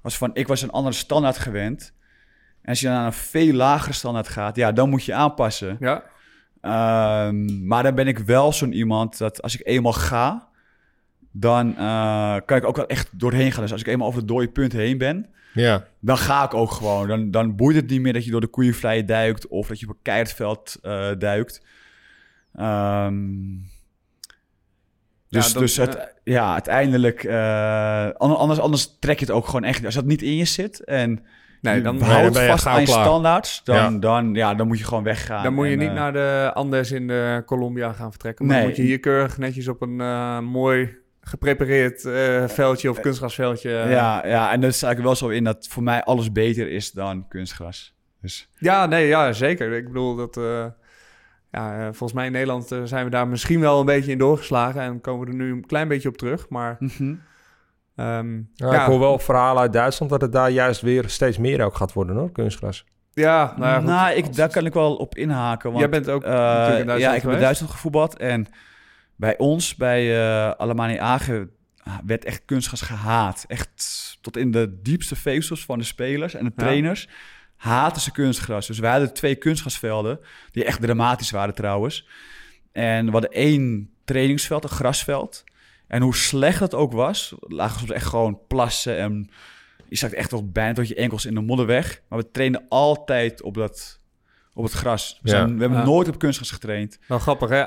[0.00, 1.92] Was van, ik was een andere standaard gewend.
[2.62, 5.76] En als je naar een veel lagere standaard gaat, ja, dan moet je aanpassen.
[5.80, 6.10] Ja,
[6.60, 10.48] Ehm, maar dan ben ik wel zo'n iemand dat als ik eenmaal ga,
[11.32, 13.62] dan eh, kan ik ook wel echt doorheen gaan.
[13.62, 15.84] Dus als ik eenmaal over het dode punt heen ben, ja.
[16.00, 17.08] dan ga ik ook gewoon.
[17.08, 19.86] Dan, dan boeit het niet meer dat je door de koeienvlei duikt of dat je
[19.88, 21.62] op een keihardveld eh duikt.
[22.54, 23.14] Ehm,
[25.28, 29.46] dus Ja, dat- dus het, ja, uiteindelijk, eh, an- anders, anders trek je het ook
[29.46, 29.84] gewoon echt.
[29.84, 31.24] Als dat niet in je zit en
[31.60, 33.04] nee, je dan, nee, houdt vast aan je klaar.
[33.04, 33.98] standaards, dan, Ja.
[33.98, 35.42] Dan, ja, dan moet je gewoon weggaan.
[35.42, 38.46] dan moet je En, niet naar de Andes in de Colombia gaan vertrekken.
[38.46, 38.64] Maar Nee.
[38.64, 43.70] dan moet je hier keurig netjes op een eh, mooi geprepareerd eh, veldje of kunstgrasveldje.
[43.70, 46.90] ja, ja, en dat ik er wel zo in dat voor mij alles beter is
[46.90, 47.94] dan kunstgras.
[48.20, 49.72] Dus Ja, nee, ja, zeker.
[49.72, 50.36] Ik bedoel dat.
[50.36, 50.66] eh,
[51.52, 54.18] ja, eh, volgens mij in Nederland eh, zijn we daar misschien wel een beetje in
[54.18, 56.48] doorgeslagen en komen we er nu een klein beetje op terug.
[56.48, 57.14] Maar mhm.
[57.96, 61.38] ehm, Ja, ja, Ik hoor wel verhalen uit Duitsland dat het daar juist weer steeds
[61.38, 62.84] meer ook gaat worden, hoor, kunstgras.
[63.12, 63.86] ja, nou ja, goed.
[63.86, 65.68] nou, ik, daar kan ik wel op inhaken.
[65.68, 67.40] Want, Jij bent ook eh, natuurlijk in Duitsland Ja, ik heb in.
[67.40, 68.16] Duitsland gevoetbald.
[68.16, 68.46] En
[69.16, 71.50] bij ons, bij eh Alemani Agen,
[72.04, 73.44] werd echt kunstgras gehaat.
[73.48, 76.62] Echt tot in de diepste vezels van de spelers en de Ja.
[76.62, 77.08] trainers
[77.56, 78.66] haten ze kunstgras.
[78.66, 80.20] Dus wij hadden twee kunstgrasvelden,
[80.50, 82.06] die echt dramatisch waren trouwens.
[82.72, 85.44] En we hadden één trainingsveld, een grasveld.
[85.86, 89.30] En hoe slecht het ook was, lagen soms echt gewoon plassen en
[89.88, 92.00] je zakt echt tot bijna tot je enkels in de modder weg.
[92.08, 94.00] Maar we trainen altijd op, dat,
[94.54, 95.18] op het gras.
[95.22, 95.36] We, Ja.
[95.36, 95.84] zijn, we hebben Ja.
[95.84, 96.98] nooit op kunstgras getraind.
[97.08, 97.62] Wel grappig, hè?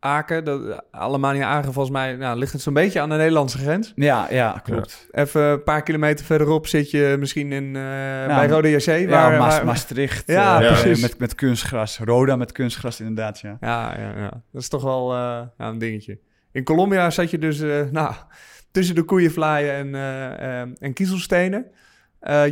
[0.00, 3.92] Aken, dat, Alemania Aken, volgens mij nou, ligt het zo'n beetje aan de Nederlandse grens.
[3.94, 5.08] Ja, ja, klopt.
[5.10, 8.80] Even een paar kilometer verderop zit je misschien in, eh, bij Rode JC.
[8.86, 10.26] Ja, waar, Maas- waar- Maastricht.
[10.26, 11.00] Ja, eh, precies.
[11.02, 11.98] Met, met kunstgras.
[11.98, 13.56] Roda met kunstgras, inderdaad, ja.
[13.60, 15.18] Ja, ja, ja, dat is toch wel eh,
[15.58, 16.18] ja, een dingetje.
[16.52, 17.58] In Colombia zat je dus
[17.90, 18.14] nou,
[18.72, 21.66] tussen de koeienvlaaien en, en kiezelstenen.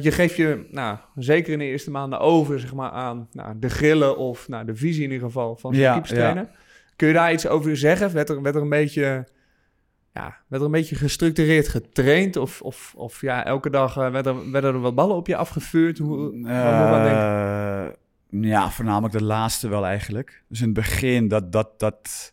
[0.00, 3.68] Je geeft je, nou, zeker in de eerste maanden over zeg maar, aan nou, de
[3.68, 6.48] grillen of nou, de visie in ieder geval van zo'n Ja, keeperstrainer.
[6.98, 8.12] Kun je daar iets over zeggen?
[8.12, 9.28] Werd er, werd er, een, beetje,
[10.14, 12.36] ja, werd er een beetje gestructureerd getraind?
[12.36, 15.98] Of, of, of ja, elke dag eh, werden, werden er wat ballen op je afgevuurd?
[15.98, 16.46] Hoe?
[16.46, 17.86] Eh,
[18.30, 20.42] ja, voornamelijk de laatste wel eigenlijk.
[20.48, 22.32] Dus in het begin, dat, dat, dat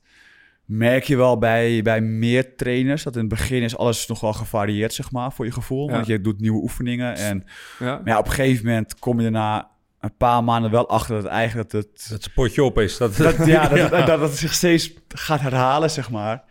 [0.65, 3.03] merk je wel bij, bij meer trainers.
[3.03, 5.87] Dat in het begin is alles nog wel gevarieerd, zeg maar, voor je gevoel.
[5.87, 5.93] Ja.
[5.93, 7.15] Want je doet nieuwe oefeningen.
[7.15, 7.43] En
[7.79, 7.85] Ja?
[7.85, 9.73] maar ja, op een gegeven moment kom je er na
[10.05, 12.09] een paar maanden wel achter dat eigenlijk dat het...
[12.09, 12.97] Dat potje op is.
[12.97, 16.43] Dat, Dat, ja, dat, Dat, dat het zich steeds gaat herhalen, zeg maar.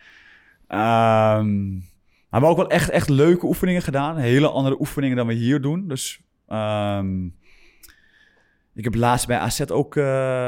[0.67, 1.69] Ehm,
[2.29, 4.17] maar we hebben ook wel echt, echt leuke oefeningen gedaan.
[4.17, 5.87] Hele andere oefeningen dan we hier doen.
[5.87, 7.25] Dus ehm,
[8.75, 10.03] ik heb laatst bij AZ ook eh,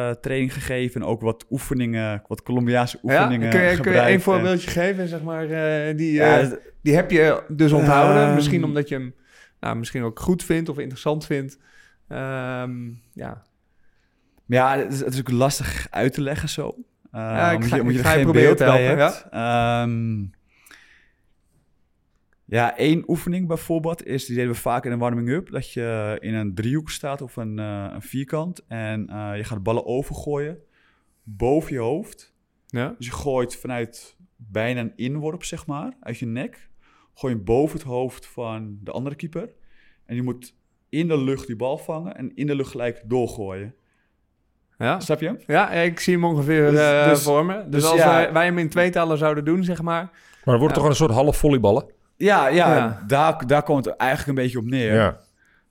[0.09, 1.01] training gegeven.
[1.01, 3.03] En ook wat oefeningen, wat Colombiaanse Ja?
[3.03, 4.05] oefeningen Kun je, kun je gebruikt.
[4.05, 6.47] één En- voorbeeldje geven, zeg maar, eh, die, Ja, eh,
[6.81, 8.23] die heb je dus onthouden?
[8.23, 8.35] Ehm.
[8.35, 9.13] misschien omdat je hem
[9.59, 11.57] nou, misschien ook goed vindt of interessant vindt.
[12.07, 13.43] Ehm, ja.
[14.45, 16.67] Ja, het is, ook lastig uit te leggen zo.
[16.67, 18.81] Uh, Ja, ik ga- je, ik je ga geen proberen beeld te bij.
[19.31, 20.25] Ehm,
[22.45, 26.33] ja, één oefening bijvoorbeeld is, die deden we vaak in een warming-up, dat je in
[26.33, 30.57] een driehoek staat of een, eh, een vierkant en eh, je gaat ballen overgooien
[31.23, 32.35] boven je hoofd.
[32.67, 32.93] Ja?
[32.97, 36.69] Dus je gooit vanuit bijna een inworp, zeg maar, uit je nek,
[37.13, 39.53] gooi je boven het hoofd van de andere keeper
[40.05, 40.55] en je moet
[40.89, 43.73] in de lucht die bal vangen en in de lucht gelijk doorgooien.
[44.77, 44.99] Ja?
[44.99, 45.39] Snap je hem?
[45.47, 47.53] ja, ik zie hem ongeveer Dus- eh, dus- voor me.
[47.53, 48.07] Dus, dus als ja.
[48.13, 50.03] wij, wij hem in tweetallen zouden doen, zeg maar.
[50.03, 50.11] Maar
[50.43, 50.81] dan wordt het Ja.
[50.81, 51.85] toch een soort half volleyballen.
[52.17, 53.03] Ja, ja, Ja.
[53.07, 54.93] Daar, daar komt het eigenlijk een beetje op neer.
[54.93, 55.17] Ja.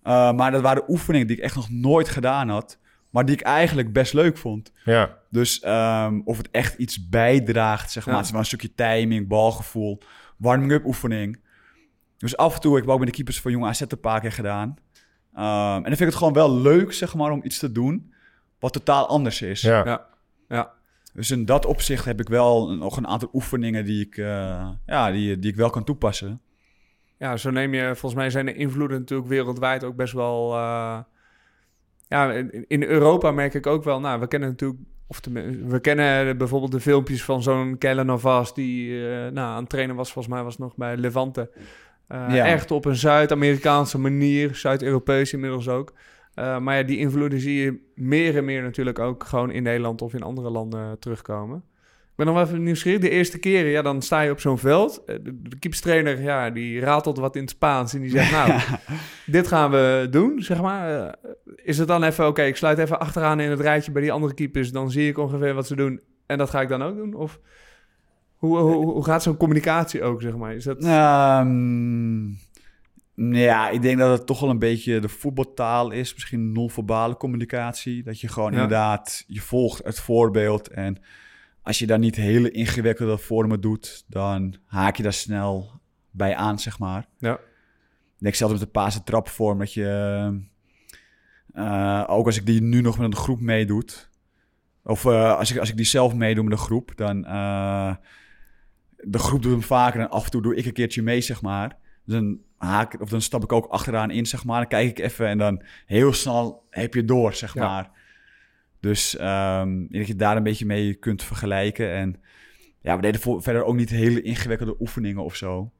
[0.04, 2.78] Uh, maar dat waren oefeningen die ik echt nog nooit gedaan had.
[3.10, 4.72] Maar die ik eigenlijk best leuk vond.
[4.84, 5.18] Ja.
[5.30, 8.12] Dus ehm, of het echt iets bijdraagt, zeg maar.
[8.14, 8.18] Ja.
[8.20, 9.98] Het is wel een stukje timing, balgevoel,
[10.36, 11.40] warming-up oefening.
[12.18, 14.20] Dus af en toe, ik heb ook met de keepers van Jonge AZ een paar
[14.20, 14.76] keer gedaan.
[15.36, 18.12] Ehm, en dan vind ik het gewoon wel leuk, zeg maar, om iets te doen
[18.58, 19.60] wat totaal anders is.
[19.60, 19.84] Ja.
[19.84, 20.06] Ja.
[20.48, 20.72] Ja.
[21.12, 25.10] Dus in dat opzicht heb ik wel nog een aantal oefeningen die ik, eh, ja,
[25.10, 26.40] die, die ik wel kan toepassen.
[27.18, 30.54] Ja, zo neem je, volgens mij zijn de invloeden natuurlijk wereldwijd ook best wel.
[30.54, 30.98] eh,
[32.08, 32.32] ja,
[32.68, 34.00] in, Europa merk ik ook wel.
[34.00, 35.20] Nou, we kennen natuurlijk, of
[35.66, 39.96] we kennen bijvoorbeeld de filmpjes van zo'n Kelle Navas, die eh, nou, aan het trainen
[39.96, 41.50] was, volgens mij was het nog bij Levante.
[42.08, 42.46] Eh, Ja.
[42.46, 45.92] Echt op een Zuid-Amerikaanse manier, Zuid-Europees inmiddels ook.
[46.34, 50.02] Eh, maar ja, die invloeden zie je meer en meer natuurlijk ook gewoon in Nederland
[50.02, 51.62] of in andere landen terugkomen.
[51.86, 53.00] Ik ben nog wel even nieuwsgierig.
[53.00, 55.02] De eerste keren, ja, dan sta je op zo'n veld.
[55.06, 57.94] Eh, De, de keepstrainer, ja, die ratelt wat in het Spaans.
[57.94, 58.60] En die zegt, nou,
[59.26, 61.14] dit gaan we doen, zeg maar.
[61.56, 64.34] Is het dan even, oké, ik sluit even achteraan in het rijtje bij die andere
[64.34, 64.70] keepers.
[64.72, 66.00] Dan zie ik ongeveer wat ze doen.
[66.26, 67.14] En dat ga ik dan ook doen?
[67.14, 67.40] Of
[68.36, 70.54] hoe, hoe, hoe gaat zo'n communicatie ook, zeg maar?
[70.54, 70.84] Is dat...
[70.84, 72.24] Ehm,
[73.34, 76.12] ja, ik denk dat het toch wel een beetje de voetbaltaal is.
[76.12, 78.02] Misschien non-verbale communicatie.
[78.02, 78.54] Dat je gewoon Ja.
[78.62, 80.68] inderdaad, je volgt het voorbeeld.
[80.68, 80.98] En
[81.62, 85.70] als je daar niet hele ingewikkelde vormen doet, dan haak je daar snel
[86.10, 87.06] bij aan, zeg maar.
[87.18, 87.32] Ja.
[88.18, 90.40] Ik denk zelfs met de Pasen trapvorm dat je...
[91.52, 94.10] eh, ook als ik die nu nog met een groep meedoet...
[94.84, 97.24] Of eh, als, ik, als ik die zelf meedoe met een groep, dan...
[97.24, 97.94] eh,
[99.08, 101.42] de groep doet hem vaker en af en toe doe ik een keertje mee, zeg
[101.42, 101.68] maar.
[102.04, 104.58] Dus dan, haak, of dan stap ik ook achteraan in, zeg maar.
[104.60, 107.66] Dan kijk ik even en dan heel snel heb je door, zeg Ja.
[107.66, 107.90] maar.
[108.80, 111.92] Dus denk dat je daar een beetje mee kunt vergelijken.
[111.92, 112.20] En
[112.80, 115.70] ja, we deden voor, verder ook niet hele ingewikkelde oefeningen of zo.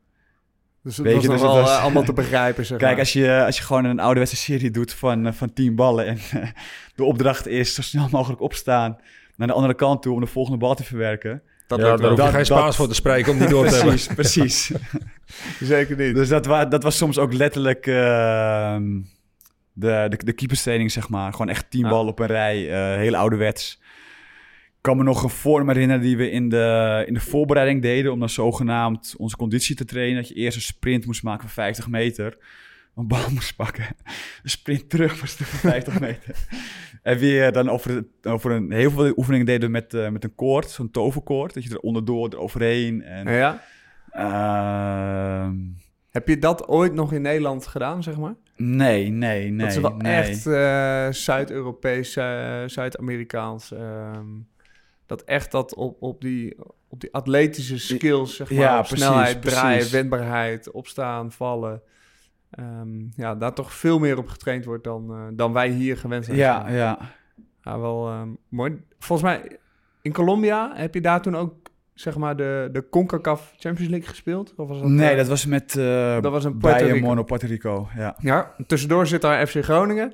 [0.83, 3.01] Dus het Weet was je, dus wel was- eh, allemaal te begrijpen, zeg Kijk, maar.
[3.01, 6.07] als je, als je gewoon een ouderwetse serie doet van, eh, van tien ballen...
[6.07, 6.19] en
[6.97, 8.99] de opdracht is zo snel mogelijk opstaan
[9.37, 10.15] naar de andere kant toe...
[10.15, 11.43] om de volgende bal te verwerken.
[11.67, 13.75] Dat ja, daar hoef je geen Spaans dat- voor te spreken om die door te
[13.77, 13.93] hebben.
[14.15, 14.71] Precies, precies.
[15.73, 16.15] Zeker niet.
[16.15, 19.01] Dus dat, wa dat was soms ook letterlijk ehm,
[19.73, 21.31] de, de, de keeperstraining, zeg maar.
[21.33, 21.89] Gewoon echt tien Ja.
[21.91, 23.81] ballen op een rij, eh heel ouderwets.
[24.77, 28.13] Ik kan me nog een vorm herinneren die we in de, in de voorbereiding deden...
[28.13, 30.17] om dan zogenaamd onze conditie te trainen.
[30.17, 32.37] Dat je eerst een sprint moest maken van 50 meter.
[32.97, 33.87] Een bal moest pakken.
[34.43, 36.37] Een sprint terug doen van 50 meter.
[37.03, 40.35] En weer dan over, over een, heel veel oefeningen deden we met, eh, met een
[40.35, 40.71] koord.
[40.71, 41.55] Zo'n toverkoord.
[41.55, 43.03] Dat je er onderdoor, eroverheen.
[43.03, 43.63] En, Ja?
[44.11, 45.55] Ehm,
[46.11, 48.35] Heb je dat ooit nog in Nederland gedaan, zeg maar?
[48.57, 49.57] Nee, nee, nee.
[49.67, 50.13] dat is wel nee.
[50.15, 53.73] echt eh, Zuid-Europees, eh, Zuid-Amerikaans.
[53.73, 54.27] ehm,
[55.07, 56.57] dat echt dat op, op, die,
[56.89, 58.59] op die atletische skills, zeg maar.
[58.61, 61.83] Ja, op precies, snelheid, draaien, wendbaarheid, opstaan, vallen.
[62.57, 66.25] Ehm, ja, daar toch veel meer op getraind wordt dan, eh, dan wij hier gewend
[66.25, 66.37] zijn.
[66.37, 66.99] Ja, ja.
[67.63, 68.81] Ja, wel ehm, mooi.
[68.99, 69.59] Volgens mij,
[70.03, 71.55] in Colombia heb je daar toen ook,
[71.95, 74.55] zeg maar, de, de CONCACAF Champions League gespeeld?
[74.57, 77.07] Of was dat, Nee, eh, dat was met eh dat was een Puerto Rico.
[77.07, 77.89] Mono Puerto Rico.
[77.97, 78.17] Ja.
[78.19, 80.13] Ja, tussendoor zit daar FC Groningen.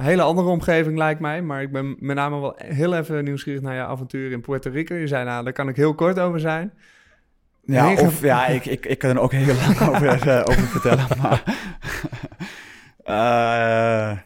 [0.00, 3.74] Hele andere omgeving lijkt mij, maar ik ben met name wel heel even nieuwsgierig naar
[3.74, 4.94] je avontuur in Puerto Rico.
[4.94, 6.72] Je zei, nou, daar kan ik heel kort over zijn.
[7.64, 11.06] Ja, of ja, ik, ik, ik kan er ook heel lang over, eh, over vertellen.
[11.22, 11.42] Maar,
[13.04, 14.18] Eh,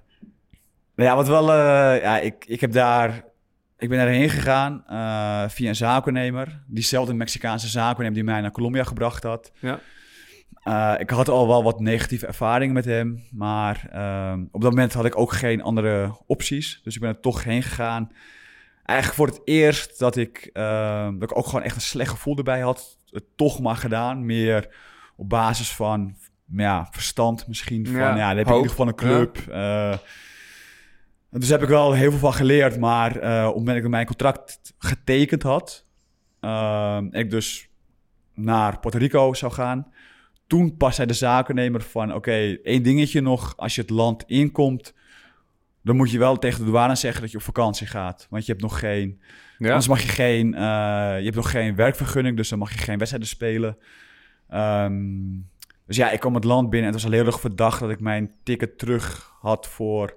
[0.94, 3.25] nou ja, wat wel, eh, ja, ik, ik heb daar,
[3.79, 4.85] ik ben daarheen gegaan
[5.51, 6.62] via een zakennemer.
[6.66, 9.53] Diezelfde Mexicaanse zakennemer die mij naar Colombia gebracht had.
[9.61, 9.79] Ja.
[10.99, 15.05] Ik had al wel wat negatieve ervaringen met hem, maar ehm, op dat moment had
[15.05, 16.81] ik ook geen andere opties.
[16.83, 18.11] Dus ik ben er toch heen gegaan.
[18.85, 22.37] Eigenlijk voor het eerst dat ik, ehm, dat ik ook gewoon echt een slecht gevoel
[22.37, 22.99] erbij had.
[23.16, 24.26] Het toch maar gedaan.
[24.26, 24.74] Meer
[25.16, 27.87] op basis van ja, verstand misschien.
[27.87, 29.38] Van, Ja, ja, dan heb je in ieder geval een club.
[29.38, 29.98] Eh,
[31.31, 32.79] dus heb ik wel heel veel van geleerd.
[32.79, 35.87] Maar eh op het moment dat ik mijn contract getekend had...
[36.40, 37.68] en ik dus
[38.35, 39.92] naar Puerto Rico zou gaan...
[40.46, 42.14] Toen pas zei de zakennemer van...
[42.14, 43.57] Oké, één dingetje nog.
[43.57, 44.94] Als je het land inkomt...
[45.83, 48.26] dan moet je wel tegen de douane zeggen dat je op vakantie gaat.
[48.31, 49.20] Want je hebt nog geen...
[49.58, 49.66] Ja.
[49.68, 50.54] Anders mag je geen...
[50.54, 50.60] eh,
[51.18, 53.76] je hebt nog geen werkvergunning, dus dan mag je geen wedstrijden spelen.
[54.48, 54.94] Ehm,
[55.86, 57.90] dus ja, ik kwam het land binnen en het was al heel erg verdacht dat
[57.90, 60.14] ik mijn ticket terug had voor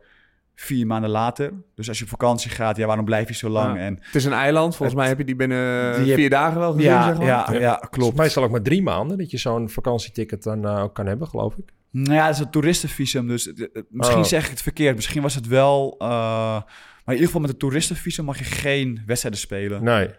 [0.56, 1.54] vier maanden later.
[1.76, 3.78] Dus als je op vakantie gaat, ja, waarom blijf je zo lang?
[3.78, 3.82] Ja.
[3.84, 6.60] En Het is een eiland, volgens mij heb je die binnen Die heb- vier dagen
[6.60, 7.26] wel gezien, ja, zeg maar.
[7.26, 7.88] ja, ja, Ja.
[7.90, 8.18] klopt.
[8.18, 11.56] Meestal ook maar drie maanden dat je zo'n vakantieticket dan eh, ook kan hebben, geloof
[11.56, 11.74] ik.
[11.92, 13.52] Nou ja, het is een toeristenvisum, dus
[13.90, 14.24] misschien Oh.
[14.24, 14.96] zeg ik het verkeerd.
[14.96, 15.96] Misschien was het wel...
[16.00, 16.62] eh,
[17.10, 19.84] maar in ieder geval met een toeristenvisum mag je geen wedstrijden spelen.
[19.84, 20.10] Nee.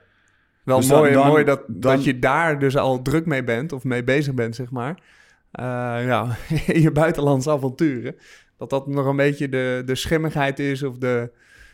[0.64, 3.72] Wel Dus mooi, dan- mooi dat, dan- dat je daar dus al druk mee bent
[3.72, 5.03] of mee bezig bent, zeg maar.
[5.50, 5.64] Eh,
[6.07, 8.14] ja, in je buitenlandse avonturen.
[8.59, 11.31] Dat dat nog een beetje de, de schimmigheid is of de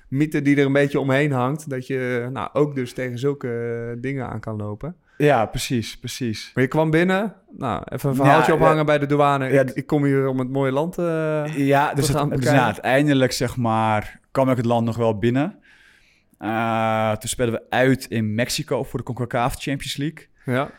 [0.08, 1.70] mythe die er een beetje omheen hangt.
[1.70, 4.96] Dat je nou, ook dus tegen zulke dingen aan kan lopen.
[5.18, 6.50] Ja, precies, precies.
[6.54, 8.84] Maar je kwam binnen, nou, even een verhaaltje Ja, ophangen ja.
[8.84, 9.48] bij de douane.
[9.52, 10.98] Ja, ik, ik kom hier om het mooie land...
[10.98, 15.58] eh, Ja, dus, het, dus uiteindelijk zeg maar kwam ik het land nog wel binnen.
[16.38, 20.26] Eh, toen speelden we uit in Mexico voor de CONCACAF Champions League.
[20.44, 20.70] ja.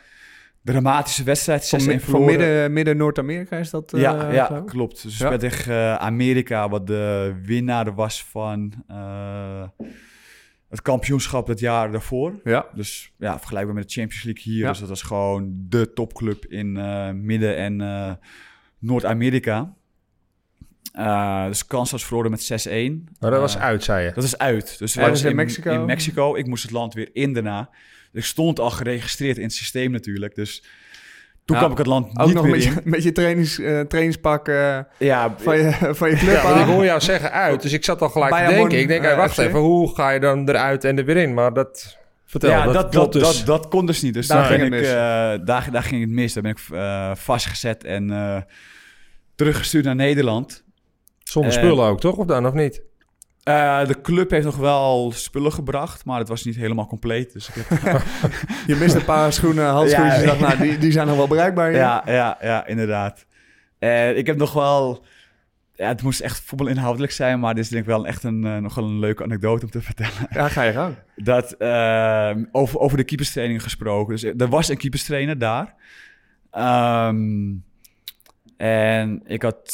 [0.63, 3.93] Dramatische wedstrijd, 6-1 Van, midden, midden Noord-Amerika is dat?
[3.93, 4.63] eh, ja, ja zo?
[4.63, 5.04] klopt.
[5.04, 5.15] Dus we Ja.
[5.15, 9.63] speelden tegen eh, Amerika, wat de winnaar was van eh,
[10.69, 12.39] het kampioenschap het jaar daarvoor.
[12.43, 14.63] Ja, Dus ja, vergelijkbaar met de Champions League hier.
[14.63, 14.69] Ja.
[14.69, 18.12] Dus dat was gewoon de topclub in eh, Midden- en eh,
[18.80, 19.73] Noord-Amerika.
[20.91, 23.10] Eh, dus kansloos verloren met 6-1.
[23.19, 24.12] Maar dat was uit, zei je.
[24.13, 24.80] Dat is uit.
[24.80, 25.71] Dus we Ergens waren in Mexico?
[25.73, 26.36] In Mexico.
[26.36, 27.69] Ik moest het land weer in daarna.
[28.12, 30.36] Dus ik stond al geregistreerd in het systeem natuurlijk.
[30.36, 30.63] Dus
[31.48, 32.72] toen Ja, kwam ik het land ook niet nog meer met in.
[32.74, 36.66] je, met je trainings, eh, trainingspak eh, Ja, van, je, van je club Ja, ik
[36.66, 38.80] hoor jou zeggen uit, dus ik zat al gelijk te Bayern denken.
[38.80, 39.40] Ik denk, eh, hey, wacht FC.
[39.40, 41.34] even, hoe ga je dan eruit en er weer in?
[41.34, 41.98] Maar dat...
[42.26, 43.44] Vertel, ja, dat, dat, dat, klopt dat, dus.
[43.46, 44.14] dat, kon dus niet.
[44.14, 44.88] Dus Daar ging ik, mis.
[44.88, 44.94] eh,
[45.46, 46.34] daar, daar ging het mis.
[46.34, 48.38] Daar ben ik eh, vastgezet en eh,
[49.36, 50.64] teruggestuurd naar Nederland.
[51.24, 52.16] Zonder spullen ook, toch?
[52.16, 52.82] Of dan, of niet?
[53.48, 57.34] Eh, de club heeft nog wel spullen gebracht, maar het was niet helemaal compleet.
[57.34, 58.02] Dus ik heb,
[58.68, 60.20] Je mist een paar schoenen, handschoenen.
[60.20, 60.26] Ja.
[60.26, 61.70] dacht, nou, die, die zijn nog wel bereikbaar.
[61.70, 61.78] hier.
[61.78, 63.26] ja, ja, ja, inderdaad.
[63.80, 65.06] En ik heb nog wel...
[65.74, 68.58] Ja, het moest echt voetbalinhoudelijk zijn, maar dit is denk ik wel echt een, eh,
[68.58, 70.28] nog wel een leuke anekdote om te vertellen.
[70.30, 70.96] ja, ga je gang.
[71.16, 74.14] Dat, eh, over, over de keeperstraining gesproken.
[74.14, 75.76] Dus er was een keeperstrainer daar.
[76.52, 77.54] Ehm,
[78.58, 79.74] en ik had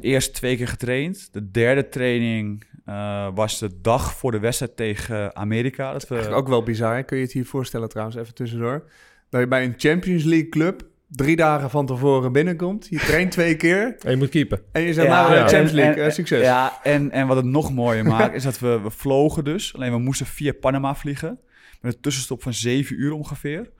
[0.00, 1.28] eerst twee keer getraind.
[1.32, 5.92] De derde training eh, was de dag voor de wedstrijd tegen Amerika.
[5.92, 7.04] Dat we, Eigenlijk ook wel bizar.
[7.04, 8.88] Kun je het hier voorstellen trouwens, even tussendoor.
[9.30, 12.86] Dat je bij een Champions League club drie dagen van tevoren binnenkomt.
[12.90, 13.96] Je traint twee keer.
[14.00, 14.60] En je moet keepen.
[14.72, 15.40] En je zegt, Ja, nou, ja.
[15.40, 16.42] Champions League, en- eh, succes.
[16.42, 19.74] Ja, en, en wat het nog mooier maakt, is dat we, we vlogen dus.
[19.74, 21.38] Alleen we moesten via Panama vliegen.
[21.80, 23.70] Met een tussenstop van zeven uur ongeveer.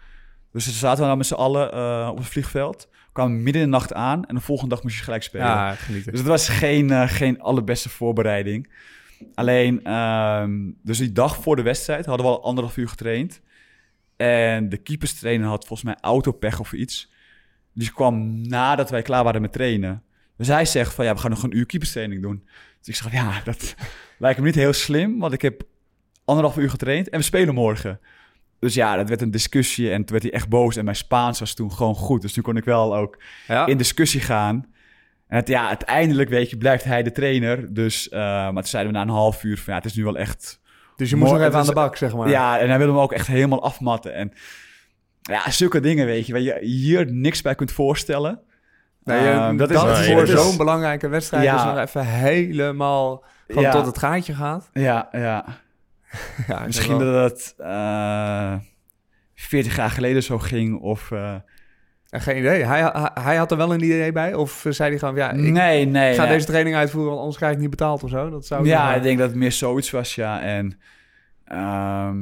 [0.53, 2.89] Dus dan zaten we dan met z'n allen eh, op het vliegveld.
[2.91, 5.47] We kwamen midden in de nacht aan en de volgende dag moest je gelijk spelen.
[5.47, 6.11] Ja, genieten.
[6.11, 8.69] Dus het was geen, geen allerbeste voorbereiding.
[9.35, 13.41] Alleen, ehm, dus die dag voor de wedstrijd hadden we al anderhalf uur getraind.
[14.17, 17.13] En de keeperstrainer had volgens mij autopech of iets.
[17.73, 20.03] Dus kwam nadat wij klaar waren met trainen.
[20.37, 22.45] Dus hij zegt van, ja, we gaan nog een uur keeperstraining doen.
[22.79, 23.75] Dus ik zeg, ja, dat
[24.19, 25.63] lijkt me niet heel slim, want ik heb
[26.25, 28.01] anderhalf uur getraind en we spelen morgen.
[28.59, 30.77] dus ja, dat werd een discussie en toen werd hij echt boos.
[30.77, 32.23] En mijn Spaans was toen gewoon goed.
[32.23, 33.67] Dus toen kon ik wel ook Ja.
[33.67, 34.67] in discussie gaan.
[35.29, 37.75] En het, ja, uiteindelijk, weet je, blijft hij de trainer.
[37.75, 40.05] Dus, eh, maar toen zeiden we na een half uur van, ja, het is nu
[40.05, 40.61] wel echt...
[40.97, 42.29] Dus je moest nog even aan de bak, zeg maar.
[42.29, 44.15] Ja, en hij wilde me ook echt helemaal afmatten.
[44.15, 44.33] En
[45.23, 48.41] ja, zulke dingen, weet je, waar je hier niks bij kunt voorstellen.
[49.05, 51.57] Nee, je- Ehm, dat, is nee, voor zo'n belangrijke wedstrijd Ja.
[51.57, 53.71] is nog even helemaal Ja.
[53.71, 54.71] tot het gaatje gaat.
[54.73, 55.45] Ja, ja.
[56.49, 58.55] Ja, Misschien dat het eh
[59.35, 60.81] 40 jaar geleden zo ging.
[60.81, 61.11] Of.
[61.11, 61.35] eh, Eh,
[62.11, 62.65] Geen idee.
[62.65, 64.35] Hij, hij, had er wel een idee bij?
[64.35, 66.15] Of eh, zei hij gewoon, ja, ik nee, nee.
[66.15, 66.33] ga nee.
[66.33, 68.31] deze training uitvoeren, want anders krijg ik niet betaald of zo?
[68.31, 70.43] Dat zou Ja, wel- ik denk dat het meer zoiets was, ja.
[70.43, 70.79] En.
[71.45, 72.17] ehm,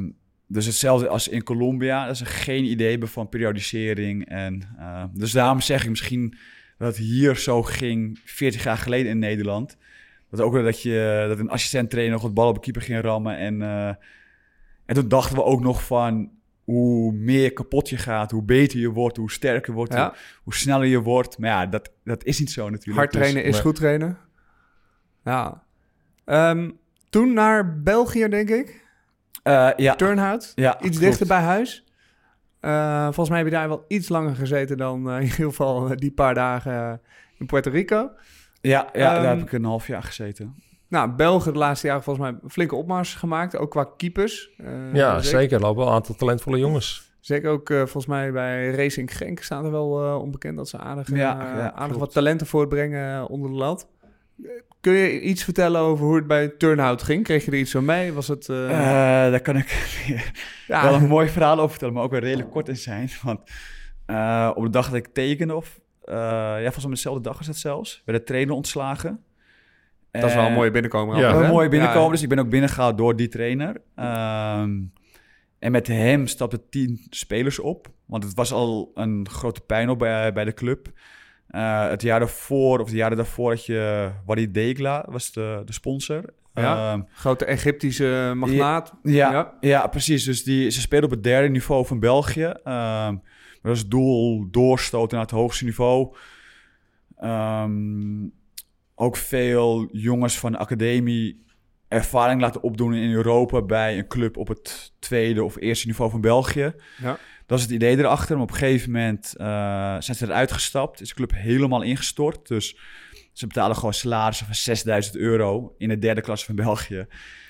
[0.49, 2.07] dus hetzelfde als in Colombia.
[2.07, 4.29] Dat ze geen idee hebben van periodisering.
[4.29, 6.37] En, eh, dus daarom zeg ik misschien
[6.77, 9.77] dat het hier zo ging 40 jaar geleden in Nederland.
[10.29, 13.01] Dat ook dat, je, dat een assistent trainer nog het bal op de keeper ging
[13.01, 13.37] rammen.
[13.37, 13.87] En, eh,
[14.85, 16.29] en toen dachten we ook nog van
[16.67, 20.07] hoe meer kapot je gaat, hoe beter je wordt, hoe sterker je wordt, Ja.
[20.07, 21.37] hoe, hoe sneller je wordt.
[21.37, 22.97] Maar ja, dat, dat is niet zo natuurlijk.
[22.97, 24.17] Hard Dus- trainen is goed trainen.
[25.23, 25.63] Ja.
[26.25, 26.71] Ehm,
[27.09, 28.85] toen naar België, denk ik.
[29.43, 30.51] Eh, ja, Turnhout.
[30.55, 31.85] ja, Iets dichter bij huis.
[32.59, 35.95] Eh, volgens mij heb je daar wel iets langer gezeten dan eh, in ieder geval
[35.95, 37.01] die paar dagen
[37.37, 38.11] in Puerto Rico.
[38.61, 40.55] Ja, ja Ehm, daar heb ik een half jaar gezeten.
[40.89, 44.49] Nou, Belgen de laatste jaren volgens mij een flinke opmars gemaakt, ook qua keepers.
[44.57, 45.55] Eh, Ja, zeker.
[45.55, 47.05] Er lopen wel een aantal talentvolle jongens.
[47.19, 50.77] Zeker ook eh, volgens mij bij Racing Genk staan er wel eh, onbekend dat ze
[50.77, 53.87] aardig, eh, Ja, ja, aardig wat talenten voortbrengen onder de lat.
[54.81, 57.23] Kun je iets vertellen over hoe het bij Turnhout ging?
[57.23, 58.13] Kreeg je er iets van mee?
[58.13, 58.49] Was het...
[58.49, 58.69] eh,
[59.25, 59.69] Eh, daar kan ik
[60.67, 63.09] ja, wel een mooi verhaal over vertellen, maar ook weer redelijk kort in zijn.
[63.23, 63.39] Want
[64.05, 67.47] eh, op de dag dat ik tekende, of eh, ja, volgens mij dezelfde dag was
[67.47, 69.23] het zelfs, werd de trainer ontslagen.
[70.11, 71.17] Dat is wel een mooie binnenkomen.
[71.17, 71.33] ja.
[71.33, 73.81] Een mooie binnenkomen, dus ik ben ook binnengehaald door die trainer.
[73.95, 74.79] Ehm,
[75.59, 77.87] en met hem stapten tien spelers op.
[78.05, 80.91] Want het was al een grote pijn op bij, bij de club.
[81.47, 85.73] Eh, het jaar daarvoor, of de jaren daarvoor, had je Wadi Degla, was de, de
[85.73, 86.23] sponsor.
[86.53, 86.91] Ja.
[86.91, 88.93] Ehm, Grote Egyptische magnaat.
[89.03, 89.53] ja, Ja.
[89.59, 89.87] ja.
[89.87, 90.23] precies.
[90.23, 92.53] Dus die, ze spelen op het derde niveau van België.
[92.63, 93.15] Ehm
[93.67, 96.15] dat is doel doorstoten naar het hoogste niveau.
[97.17, 98.23] Ehm,
[98.99, 101.45] ook veel jongens van de academie
[101.87, 106.21] ervaring laten opdoen in Europa bij een club op het tweede of eerste niveau van
[106.21, 106.73] België.
[107.01, 107.17] Ja.
[107.45, 108.33] Dat is het idee erachter.
[108.35, 109.45] Maar op een gegeven moment eh,
[109.99, 111.01] zijn ze eruit gestapt.
[111.01, 112.47] Is de club helemaal ingestort.
[112.47, 112.77] Dus
[113.33, 117.05] ze betalen gewoon salarissen van 6000 euro in de derde klasse van België.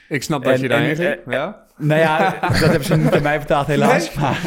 [0.09, 1.17] Ik snap dat En- je en- ging.
[1.27, 1.65] ja.
[1.77, 4.13] Nou ja, dat hebben ze niet aan mij betaald, helaas.
[4.19, 4.41] Maar,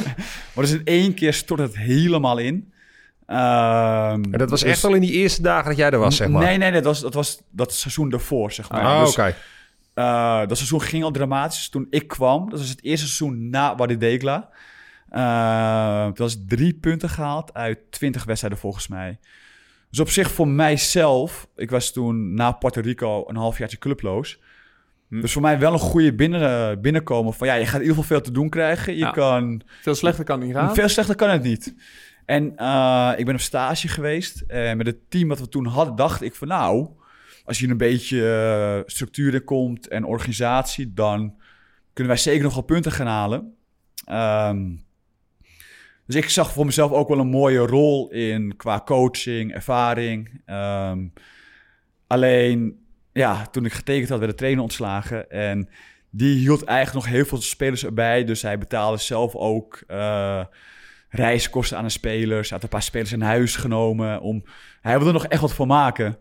[0.55, 2.73] maar dus in één keer stort het helemaal in.
[3.31, 6.17] Ehm, En dat was dus- echt al in die eerste dagen dat jij er was,
[6.17, 6.43] zeg maar.
[6.43, 8.83] Nee, nee, dat was, dat was dat seizoen daarvoor, zeg maar.
[8.85, 9.35] Ah, Dus, oké.
[9.95, 11.69] eh, dat seizoen ging al dramatisch.
[11.69, 14.49] Toen ik kwam, dat was het eerste seizoen na Wadi Degla.
[15.13, 19.19] Uh, dat was drie punten gehaald uit 20 wedstrijden volgens mij.
[19.91, 24.39] Dus op zich voor mijzelf, ik was toen na Puerto Rico een halfjaartje clubloos.
[25.09, 25.21] Hm.
[25.21, 28.17] Dus voor mij wel een goede binnen, binnenkomen van ja, je gaat in ieder geval
[28.17, 28.93] veel te doen krijgen.
[28.93, 29.11] Je Ja.
[29.11, 30.75] kan Veel slechter kan niet gaan.
[30.75, 31.75] veel slechter kan het niet.
[32.31, 34.41] En eh, ik ben op stage geweest.
[34.41, 36.89] En met het team wat we toen hadden, dacht ik van nou,
[37.45, 41.35] als hier een beetje eh, structuur in komt en organisatie, dan
[41.93, 43.55] kunnen wij zeker nog wel punten gaan halen.
[44.05, 44.77] Ehm,
[46.07, 50.43] dus ik zag voor mezelf ook wel een mooie rol in qua coaching, ervaring.
[50.47, 51.07] Ehm,
[52.07, 55.31] alleen, ja, toen ik getekend had, werd de trainer ontslagen.
[55.31, 55.69] En
[56.11, 58.25] die hield eigenlijk nog heel veel spelers erbij.
[58.25, 60.45] Dus hij betaalde zelf ook eh,
[61.11, 62.49] reiskosten aan de spelers.
[62.49, 64.21] Hij had een paar spelers in huis genomen.
[64.21, 64.45] Om,
[64.81, 66.19] hij wilde er nog echt wat van maken.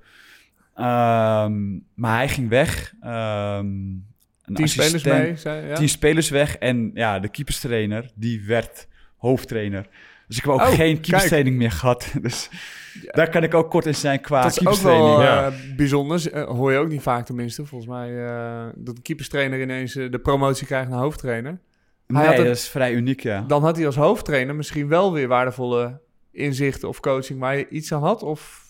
[0.76, 2.94] Ehm, maar hij ging weg.
[3.02, 5.36] Ehm, een Tien spelers mee.
[5.36, 5.76] Zei, ja.
[5.76, 6.56] Tien spelers weg.
[6.56, 8.88] En ja, de keeperstrainer, die werd
[9.18, 9.88] hoofdtrainer.
[10.28, 12.14] Dus ik heb ook Oh, geen keeperstraining meer gehad.
[12.22, 12.50] Dus
[13.12, 15.18] daar kan ik ook kort in zijn qua dat is ook keeperstraining.
[15.18, 15.48] wel ja.
[15.48, 16.34] eh, bijzonder.
[16.34, 17.66] Eh, hoor je ook niet vaak tenminste.
[17.66, 21.60] Volgens mij eh, dat een keeperstrainer ineens de promotie krijgt naar hoofdtrainer.
[22.14, 23.43] Hij nee, had het- dat is vrij uniek, ja.
[23.47, 25.99] Dan had hij als hoofdtrainer misschien wel weer waardevolle
[26.32, 28.24] inzichten of coaching waar je iets aan had.
[28.24, 28.68] Of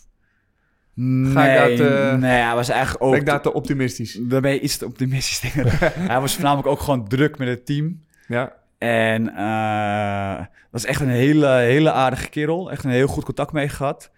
[0.94, 3.12] Nee, Ga ik dat, eh, nee, hij was eigenlijk ook...
[3.12, 4.20] ben ik daar te optimistisch?
[4.22, 5.52] Daar ben je iets te optimistisch,
[6.12, 8.04] hij was voornamelijk ook gewoon druk met het team.
[8.28, 8.54] Ja.
[8.78, 12.72] En eh, dat is echt een hele, hele aardige kerel.
[12.72, 14.12] Echt een heel goed contact mee gehad.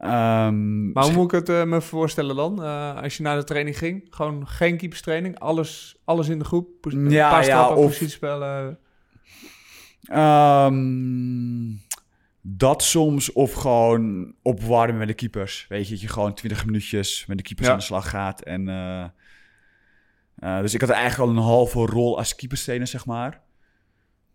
[0.00, 2.62] Ehm, Maar hoe moet ik het eh, me voorstellen dan?
[2.62, 6.68] Eh, als je naar de training ging, gewoon geen keeperstraining, alles, alles in de groep,
[6.90, 8.78] Ja, paar ja, stappen, of- positiespellen.
[10.02, 11.72] Ehm,
[12.42, 15.66] dat soms of gewoon opwarmen met de keepers.
[15.68, 17.72] Weet je, dat je gewoon 20 minuutjes met de keepers Ja.
[17.72, 18.40] aan de slag gaat.
[18.42, 23.40] En, eh, dus ik had eigenlijk al een halve rol als keeperstrainer, zeg maar.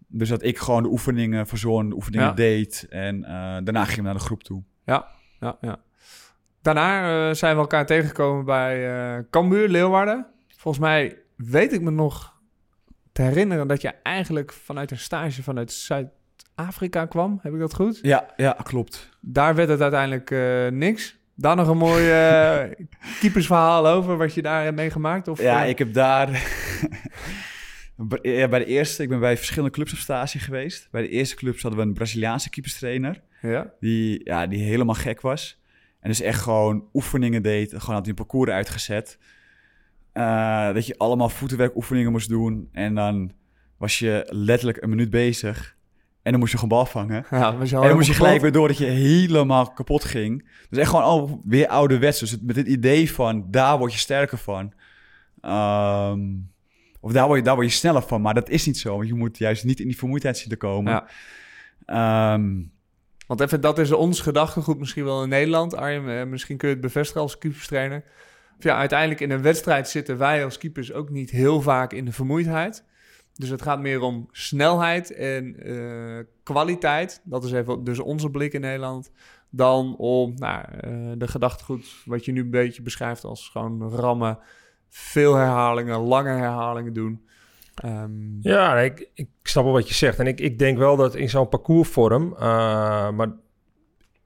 [0.08, 2.34] Dus dat ik gewoon de oefeningen verzon, de oefeningen Ja.
[2.34, 2.86] deed.
[2.90, 3.22] En
[3.64, 4.64] daarna ging we naar de groep toe.
[4.86, 5.08] Ja,
[5.40, 5.80] ja, ja.
[6.62, 10.26] Daarna eh, zijn we elkaar tegengekomen bij eh Cambuur, Leeuwarden.
[10.58, 12.34] Volgens mij weet ik me nog
[13.12, 17.40] te herinneren dat je eigenlijk vanuit een stage vanuit Zuid-Afrika kwam.
[17.42, 18.00] Heb ik dat goed?
[18.02, 19.10] Ja, ja klopt.
[19.20, 21.18] Daar werd het uiteindelijk eh, niks.
[21.36, 22.04] Daar nog een mooi
[23.20, 25.28] keepersverhaal over wat je daar hebt meegemaakt?
[25.28, 26.30] Of, Ja, ik heb daar...
[28.22, 30.88] ja, bij de eerste, ik ben bij verschillende clubs op stage geweest.
[30.92, 33.22] Bij de eerste clubs hadden we een Braziliaanse keeperstrainer.
[33.42, 33.74] ja?
[33.80, 35.60] Die, ja, die helemaal gek was.
[36.00, 37.70] En dus echt gewoon oefeningen deed.
[37.70, 39.18] Gewoon had hij een parcours uitgezet.
[40.12, 42.70] Eh, dat je allemaal voetenwerkoefeningen moest doen.
[42.72, 43.32] En dan
[43.78, 45.76] was je letterlijk een minuut bezig.
[46.22, 47.26] En dan moest je gewoon bal vangen.
[47.32, 50.50] Ja, En dan moest je gelijk weer door dat je helemaal kapot ging.
[50.70, 52.20] Dus echt gewoon al weer ouderwets.
[52.20, 54.74] Dus met het idee van, daar word je sterker van.
[55.42, 56.20] Ehm,
[57.06, 58.22] of daar word, je, daar word je sneller van.
[58.22, 58.96] Maar dat is niet zo.
[58.96, 60.92] Want je moet juist niet in die vermoeidheid zien te komen.
[60.92, 61.08] Ja.
[61.86, 62.62] Ehm,
[63.28, 65.76] Want even, dat is ons gedachtegoed misschien wel in Nederland.
[65.76, 68.04] Arjen, eh, misschien kun je het bevestigen als keeperstrainer.
[68.58, 72.06] Of Ja, uiteindelijk in een wedstrijd zitten wij als keepers ook niet heel vaak in
[72.06, 72.84] de vermoeidheid.
[73.34, 77.22] Dus het gaat meer om snelheid en eh, kwaliteit.
[77.24, 79.12] Dat is even dus onze blik in Nederland.
[79.50, 84.40] Dan om nou, eh, de gedachtegoed wat je nu een beetje beschrijft als gewoon rammen.
[84.98, 87.22] Veel herhalingen, lange herhalingen doen.
[87.76, 90.20] Ehm, Ja, ik, ik snap wel wat je zegt.
[90.20, 92.34] En ik, ik denk wel dat in zo'n parcoursvorm...
[92.34, 93.30] eh, maar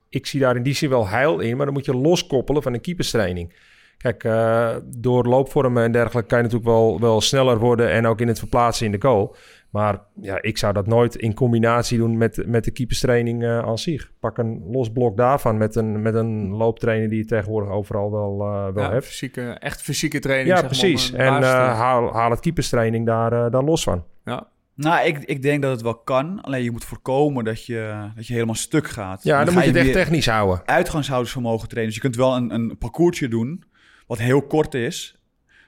[0.09, 1.57] ik zie daar in die zin wel heil in...
[1.57, 3.55] maar dan moet je loskoppelen van een keeperstraining.
[3.97, 6.28] Kijk, eh, door loopvormen en dergelijke...
[6.30, 7.91] kan je natuurlijk wel, wel sneller worden...
[7.91, 9.36] en ook in het verplaatsen in de goal.
[9.70, 13.78] Maar ja, ik zou dat nooit in combinatie doen met, met de keeperstraining eh aan
[13.78, 14.11] zich.
[14.20, 17.09] Pak een los blok daarvan met een, met een looptrainer...
[17.09, 19.05] die je tegenwoordig overal wel, eh, wel ja, hebt.
[19.05, 20.47] fysieke, echt fysieke training.
[20.47, 21.11] Ja, zeg maar, om precies.
[21.11, 24.05] een En eh, haal, haal het keeperstraining daar, eh, daar los van.
[24.26, 24.47] ja.
[24.76, 26.41] Nou, ik, ik denk dat het wel kan.
[26.41, 29.24] Alleen je moet voorkomen dat je, dat je helemaal stuk gaat.
[29.24, 30.61] Ja, dan, ga moet je het echt technisch houden.
[30.65, 31.93] uitgangshoudersvermogen trainen.
[31.93, 33.63] Dus je kunt wel een, een parcoursje doen,
[34.07, 35.20] wat heel kort is,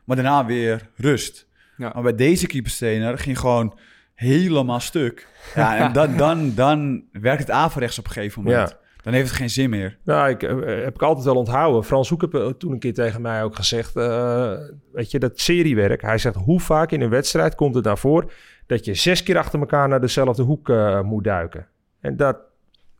[0.05, 1.47] maar daarna weer rust.
[1.77, 1.91] Ja.
[1.93, 3.77] Maar bij deze keeperstrainer ging gewoon
[4.21, 5.27] helemaal stuk.
[5.55, 8.69] Ja, en dan, dan, dan werkt het averechts op een gegeven moment.
[8.69, 8.79] Ja.
[9.03, 9.97] Dan heeft het geen zin meer.
[10.03, 11.83] Nou, ik, eh, heb ik altijd wel onthouden.
[11.83, 13.95] Frans Hoek heb eh, toen een keer tegen mij ook gezegd...
[13.95, 14.53] eh,
[14.91, 16.01] weet je, dat seriewerk.
[16.01, 18.31] Hij zegt, hoe vaak in een wedstrijd komt het daarvoor...
[18.67, 20.71] dat je zes keer achter elkaar naar dezelfde hoek
[21.03, 21.67] moet duiken.
[21.99, 22.37] En dat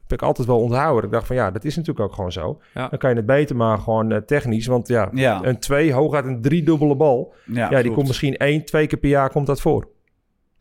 [0.02, 1.04] heb ik altijd wel onthouden.
[1.06, 2.62] Ik dacht van, ja, dat is natuurlijk ook gewoon zo.
[2.74, 2.88] Ja.
[2.88, 4.68] Dan kan je het beter maar gewoon technisch.
[4.68, 7.34] Want ja, Ja, een twee, hooguit een driedubbele bal...
[7.46, 7.96] ja, Ja, die klopt.
[7.96, 9.88] komt misschien één, twee keer per jaar komt dat voor.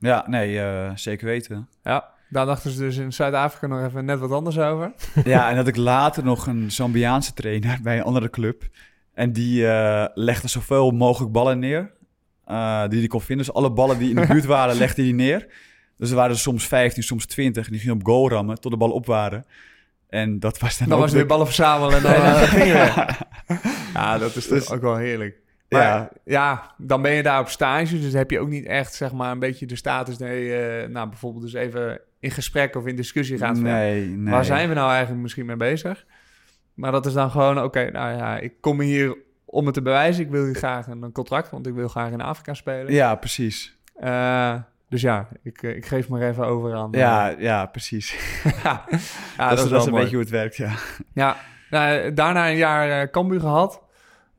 [0.01, 1.69] Ja, nee, eh, zeker weten.
[1.85, 4.93] Ja, daar dachten ze dus in Zuid-Afrika nog even net wat anders over.
[5.25, 8.63] Ja, en dat ik later nog een Zambiaanse trainer bij een andere club.
[9.15, 11.91] En die eh, legde zoveel mogelijk ballen neer.
[12.45, 13.47] eh, die hij kon vinden.
[13.47, 15.47] Dus alle ballen die in de buurt waren, legde hij neer.
[15.97, 17.67] Dus er waren er soms 15, soms 20.
[17.67, 19.45] En die ging op goal rammen tot de ballen op waren.
[20.09, 22.75] En dat was dan, Dan ook was het weer ballen verzamelen en dan eh, gingen
[22.75, 23.15] we.
[23.95, 25.39] Ja, dat is dus ook wel heerlijk.
[25.71, 26.11] Maar ja.
[26.25, 26.75] Ja.
[26.77, 29.39] dan ben je daar op stage, dus heb je ook niet echt zeg maar een
[29.39, 33.57] beetje de status je eh, nou, bijvoorbeeld dus even in gesprek of in discussie gaat.
[33.57, 34.33] van, Nee, nee.
[34.33, 36.07] Waar zijn we nou eigenlijk misschien mee bezig?
[36.75, 40.25] Maar dat is dan gewoon, oké, nou ja, ik kom hier om het te bewijzen.
[40.25, 42.93] Ik wil hier graag een contract, want ik wil graag in Afrika spelen.
[42.93, 43.79] Ja, precies.
[43.95, 44.55] Eh,
[44.89, 46.89] dus ja, ik, eh, ik geef maar even over aan.
[46.93, 48.17] Ja, ja, precies.
[48.65, 48.85] ja,
[49.37, 50.73] dat, is, dat wel is een beetje hoe het werkt, ja.
[51.13, 51.37] Ja,
[51.71, 53.83] nou, daarna een jaar Cambuur gehad.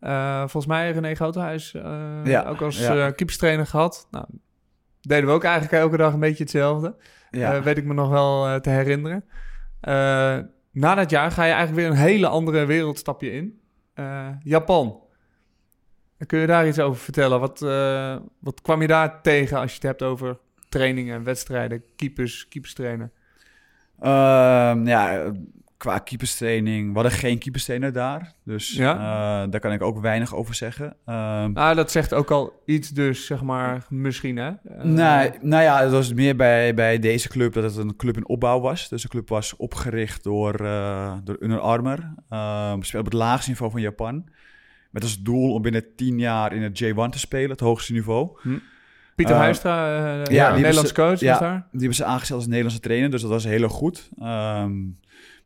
[0.01, 2.95] Uh, volgens mij René Groothuis uh, Ja, ook als ja.
[2.95, 4.07] uh, keeperstrainer gehad.
[4.11, 4.25] Nou,
[5.01, 6.95] deden we ook eigenlijk elke dag een beetje hetzelfde.
[7.29, 7.61] ja.
[7.61, 9.23] Weet ik me nog wel te herinneren.
[10.71, 13.61] Na dat jaar ga je eigenlijk weer een hele andere wereldstapje in.
[14.43, 15.01] Japan.
[16.27, 17.39] Kun je daar iets over vertellen?
[17.39, 20.37] Wat, uh, wat kwam je daar tegen als je het hebt over
[20.69, 23.11] trainingen, wedstrijden, keepers, keepers trainen?
[24.03, 25.31] Uh, ja,
[25.81, 28.33] qua keeperstraining, we hadden geen keeperstrainer daar.
[28.43, 28.95] Dus Ja?
[28.95, 30.85] uh, daar kan ik ook weinig over zeggen.
[30.85, 34.49] Um, ah, dat zegt ook al iets dus, zeg maar, misschien hè?
[34.49, 38.17] Uh, nee, nou ja, het was meer bij, bij deze club dat het een club
[38.17, 38.89] in opbouw was.
[38.89, 42.13] Dus de club was opgericht door, uh, door Under Armour.
[42.29, 44.25] Uh, speelde op het laagste niveau van Japan.
[44.91, 48.29] Met als doel om binnen tien jaar in het J1 te spelen, het hoogste niveau.
[48.41, 48.57] Hm.
[49.15, 51.67] Pieter uh, Huistra, uh, ja, Nederlands coach, ja, is daar?
[51.71, 54.09] Die hebben ze aangesteld als Nederlandse trainer, dus dat was heel goed.
[54.21, 54.97] Um,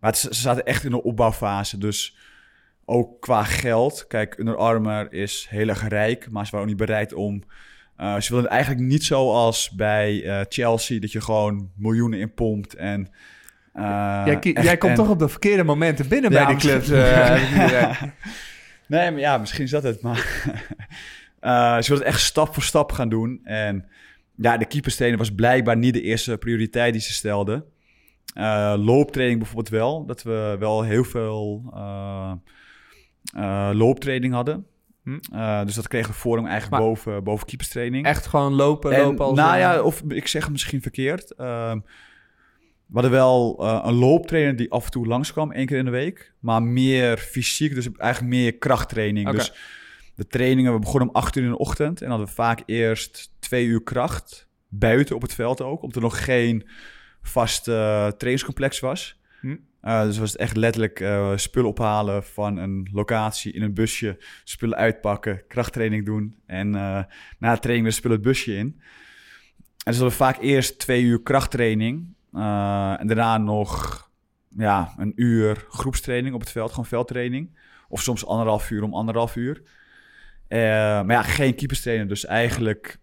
[0.06, 2.18] maar ze zaten echt in de opbouwfase, dus
[2.86, 4.08] ook qua geld.
[4.08, 7.43] Kijk, Under Armour is heel erg rijk, maar ze waren ook niet bereid om...
[7.97, 12.76] Uh, ze wilden eigenlijk niet zoals bij uh, Chelsea, dat je gewoon miljoenen in pompt
[12.76, 13.08] en...
[13.76, 16.89] Uh, jij, jij komt en, toch op de verkeerde momenten binnen ja, bij die clubs.
[16.89, 18.01] Uh,
[18.88, 20.01] nee, maar ja, misschien is dat het.
[20.01, 20.18] Maar
[21.84, 23.39] ze wilden echt stap voor stap gaan doen.
[23.43, 23.86] En
[24.36, 27.66] ja, de keeperstrainer was blijkbaar niet de eerste prioriteit die ze stelden.
[28.34, 30.05] Eh, looptraining bijvoorbeeld wel.
[30.05, 32.32] Dat we wel heel veel eh,
[33.34, 34.65] eh, looptraining hadden.
[35.03, 35.65] Hm.
[35.65, 38.05] Dus dat kregen we voor hem eigenlijk Maar- boven, boven keeperstraining.
[38.05, 39.38] Echt gewoon lopen, En, lopen als...
[39.38, 41.32] nou ja, of ik zeg het misschien verkeerd.
[41.32, 41.80] Ehm,
[42.86, 46.34] we hadden wel een looptrainer die af en toe langskwam, één keer in de week.
[46.39, 49.30] Maar meer fysiek, dus eigenlijk meer krachttraining.
[49.30, 49.53] Dus
[50.15, 52.01] de trainingen, we begonnen om acht uur in de ochtend.
[52.01, 55.82] En hadden we vaak eerst twee uur kracht, buiten op het veld ook.
[55.82, 56.67] Omdat er nog geen
[57.28, 59.19] vast eh, trainingscomplex was.
[59.41, 59.55] Hm.
[59.82, 64.17] Eh, dus was het echt letterlijk eh, spullen ophalen van een locatie in een busje.
[64.43, 66.36] Spullen uitpakken, krachttraining doen.
[66.45, 66.69] En
[67.39, 68.65] na de training weer spullen het busje in.
[68.65, 72.15] En dus hadden we vaak eerst twee uur krachttraining.
[72.32, 74.03] en daarna nog
[74.49, 77.59] ja, een uur groepstraining op het veld, gewoon veldtraining.
[77.88, 79.61] Of soms anderhalf uur om anderhalf uur.
[80.49, 82.07] Maar ja, geen keeperstrainer.
[82.07, 82.99] Dus eigenlijk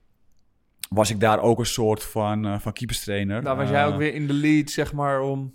[0.94, 3.42] was ik daar ook een soort van, eh van keeperstrainer.
[3.42, 5.54] Daar was jij ook Eh, weer in de lead, zeg maar, om...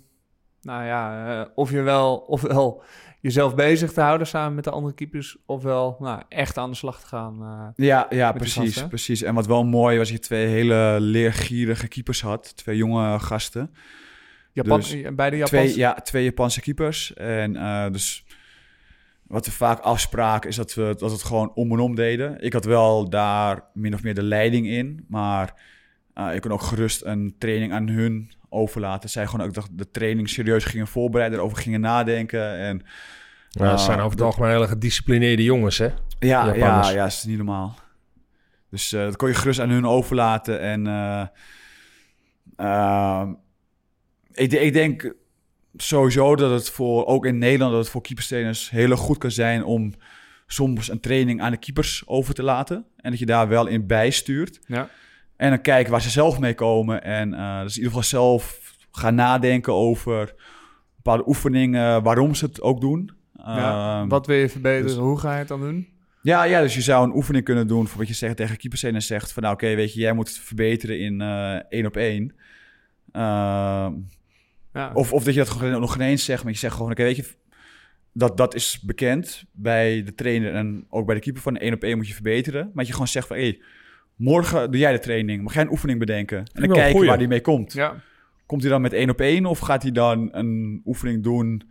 [0.62, 2.82] Nou ja, eh, of je wel, ofwel
[3.20, 5.36] jezelf bezig te houden samen met de andere keepers...
[5.46, 7.72] ofwel nou, echt aan de slag te gaan.
[7.76, 8.88] Ja, ja precies, gasten.
[8.88, 9.22] precies.
[9.22, 12.56] En wat wel mooi was, je twee hele leergierige keepers had.
[12.56, 13.74] Twee jonge gasten.
[14.52, 15.50] Japan, Dus bij de Japans...
[15.50, 17.14] Twee, ja, twee Japanse keepers.
[17.14, 17.52] En
[17.92, 18.24] dus
[19.28, 22.40] wat we vaak afspraken is dat we dat we het gewoon om en om deden.
[22.40, 25.04] Ik had wel daar min of meer de leiding in.
[25.08, 25.54] Maar
[26.14, 29.10] eh, ik kon ook gerust een training aan hun overlaten.
[29.10, 32.58] Zij gewoon ook dat de training serieus gingen voorbereiden, erover gingen nadenken.
[32.58, 32.82] En
[33.50, 35.88] Ja, het zijn over het dat- algemeen hele gedisciplineerde jongens, hè?
[36.18, 37.74] Ja, ja, ja, is niet normaal.
[38.70, 40.60] Dus eh, dat kon je gerust aan hun overlaten.
[40.60, 41.26] En eh,
[42.56, 43.28] eh,
[44.32, 45.14] ik, de- ik denk
[45.76, 49.64] sowieso dat het voor, ook in Nederland, dat het voor keeperstrainers heel goed kan zijn
[49.64, 49.92] om
[50.46, 52.84] soms een training aan de keepers over te laten.
[52.96, 54.60] En dat je daar wel in bijstuurt.
[54.66, 54.88] Ja.
[55.36, 57.02] En dan kijken waar ze zelf mee komen.
[57.04, 58.60] En eh, dus in ieder geval zelf
[58.92, 60.34] gaan nadenken over
[60.96, 63.10] bepaalde oefeningen, waarom ze het ook doen.
[63.44, 64.86] Ja, Ehm, Wat wil je verbeteren?
[64.86, 65.88] dus- Hoe ga je het dan doen?
[66.22, 69.02] ja, ja, dus je zou een oefening kunnen doen voor wat je zegt tegen keeperstrainer
[69.02, 72.34] zegt van nou oké, weet je, jij moet het verbeteren in eh, één op één.
[73.12, 73.92] Ehm,
[74.72, 74.90] Ja.
[74.94, 77.16] of, of dat je dat gewoon nog ineens zegt, maar je zegt gewoon oké, weet
[77.16, 77.34] je,
[78.12, 81.82] dat, dat is bekend bij de trainer en ook bij de keeper van één op
[81.82, 82.64] één moet je verbeteren.
[82.64, 83.60] Maar dat je gewoon zegt van hé, hey,
[84.16, 87.28] morgen doe jij de training, mag jij een oefening bedenken en dan kijken waar die
[87.28, 87.72] mee komt.
[87.72, 87.94] ja.
[88.46, 91.70] Komt hij dan met één op één of gaat hij dan een oefening doen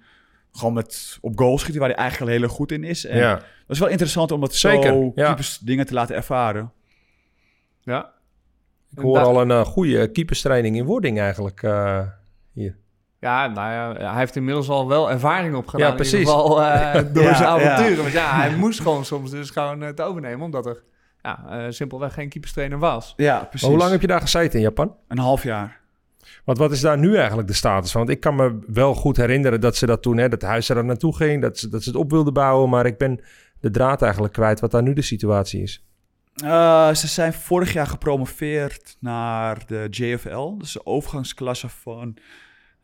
[0.52, 3.06] gewoon met op goal schieten waar hij eigenlijk al heel erg goed in is?
[3.06, 3.36] En Ja.
[3.36, 5.26] dat is wel interessant om dat Zeker, zo ja.
[5.26, 6.72] keepers dingen te laten ervaren.
[7.84, 8.16] ja.
[8.96, 12.08] Ik hoor al een eh, goede keeperstraining in wording eigenlijk eh,
[12.52, 12.78] hier.
[13.20, 15.86] Ja, nou ja, hij heeft inmiddels al wel ervaring opgedaan.
[15.86, 16.20] Ja, In precies.
[16.20, 17.72] ieder geval eh, door Ja, zijn ja.
[17.74, 18.02] avonturen.
[18.02, 20.84] Want ja, hij moest gewoon soms dus gewoon het overnemen, omdat er
[21.22, 23.14] ja, eh, simpelweg geen keeperstrainer was.
[23.18, 23.62] Ja, precies.
[23.62, 24.96] Maar hoe lang heb je daar gezeten in Japan?
[25.08, 25.80] Een half jaar.
[26.46, 28.02] Want wat is daar nu eigenlijk de status van?
[28.02, 30.76] Want ik kan me wel goed herinneren dat ze dat toen, hè, dat huis er
[30.76, 33.20] daar naartoe ging, dat ze, dat ze het op wilden bouwen, maar ik ben
[33.60, 35.86] de draad eigenlijk kwijt wat daar nu de situatie is.
[36.44, 40.58] Eh, ze zijn vorig jaar gepromoveerd naar de JFL.
[40.58, 42.18] Dus de overgangsklasse van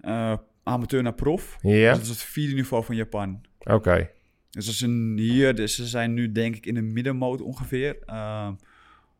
[0.03, 1.57] eh, amateur naar prof.
[1.61, 3.41] Dus dat is het vierde niveau van Japan.
[3.59, 4.09] oké.
[4.49, 7.97] Dus dat is een, hier, dus ze zijn nu denk ik in de middenmoot ongeveer.
[8.05, 8.49] Uh,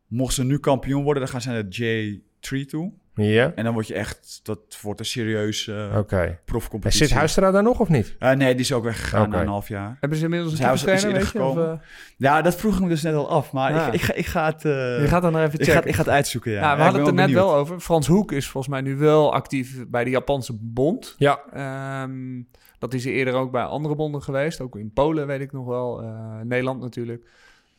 [0.07, 2.93] mochten ze nu kampioen worden, dan gaan ze naar de J3 toe.
[3.15, 6.17] Ja, En dan word je echt, dat wordt een serieuze oké.
[6.21, 7.05] En profcompetitie.
[7.07, 8.15] zit Huistra daar nog of niet?
[8.19, 9.29] Eh, nee, die is ook weggegaan Oké.
[9.29, 9.97] na een half jaar.
[9.99, 11.07] Hebben ze inmiddels een Dus weet je?
[11.07, 11.71] Of, ingekomen.
[11.71, 11.77] eh,
[12.17, 13.51] Ja, dat vroeg ik me dus net al af.
[13.51, 13.87] Maar Ja.
[13.87, 14.65] ik, ik, ga, ik ga het...
[14.65, 15.81] eh, je gaat dan nog even ik, checken.
[15.81, 16.57] ga, ik ga het uitzoeken, ja.
[16.57, 17.45] ja, we Ja, ik hadden het er net benieuwd.
[17.45, 17.79] wel over.
[17.79, 21.15] Frans Hoek is volgens mij nu wel actief bij de Japanse bond.
[21.17, 22.41] Ja, Ehm,
[22.79, 24.61] dat is eerder ook bij andere bonden geweest.
[24.61, 26.01] Ook in Polen weet ik nog wel.
[26.01, 27.25] eh, Nederland natuurlijk.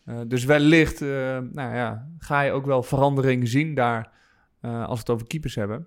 [0.05, 1.09] Eh, dus wellicht eh,
[1.53, 4.13] nou ja, ga je ook wel verandering zien daar.
[4.65, 5.87] Eh, als we het over keepers hebben.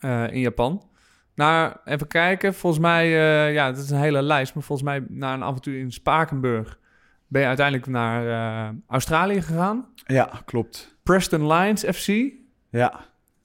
[0.00, 0.88] eh, in Japan.
[1.34, 2.54] Nou, even kijken.
[2.54, 4.54] Volgens mij, eh, ja, dat is een hele lijst.
[4.54, 6.78] Maar volgens mij na een avontuur in Spakenburg...
[7.26, 9.86] ben je uiteindelijk naar Australië gegaan.
[10.06, 10.96] Ja, klopt.
[11.02, 12.32] Preston Lions FC.
[12.70, 13.00] Ja.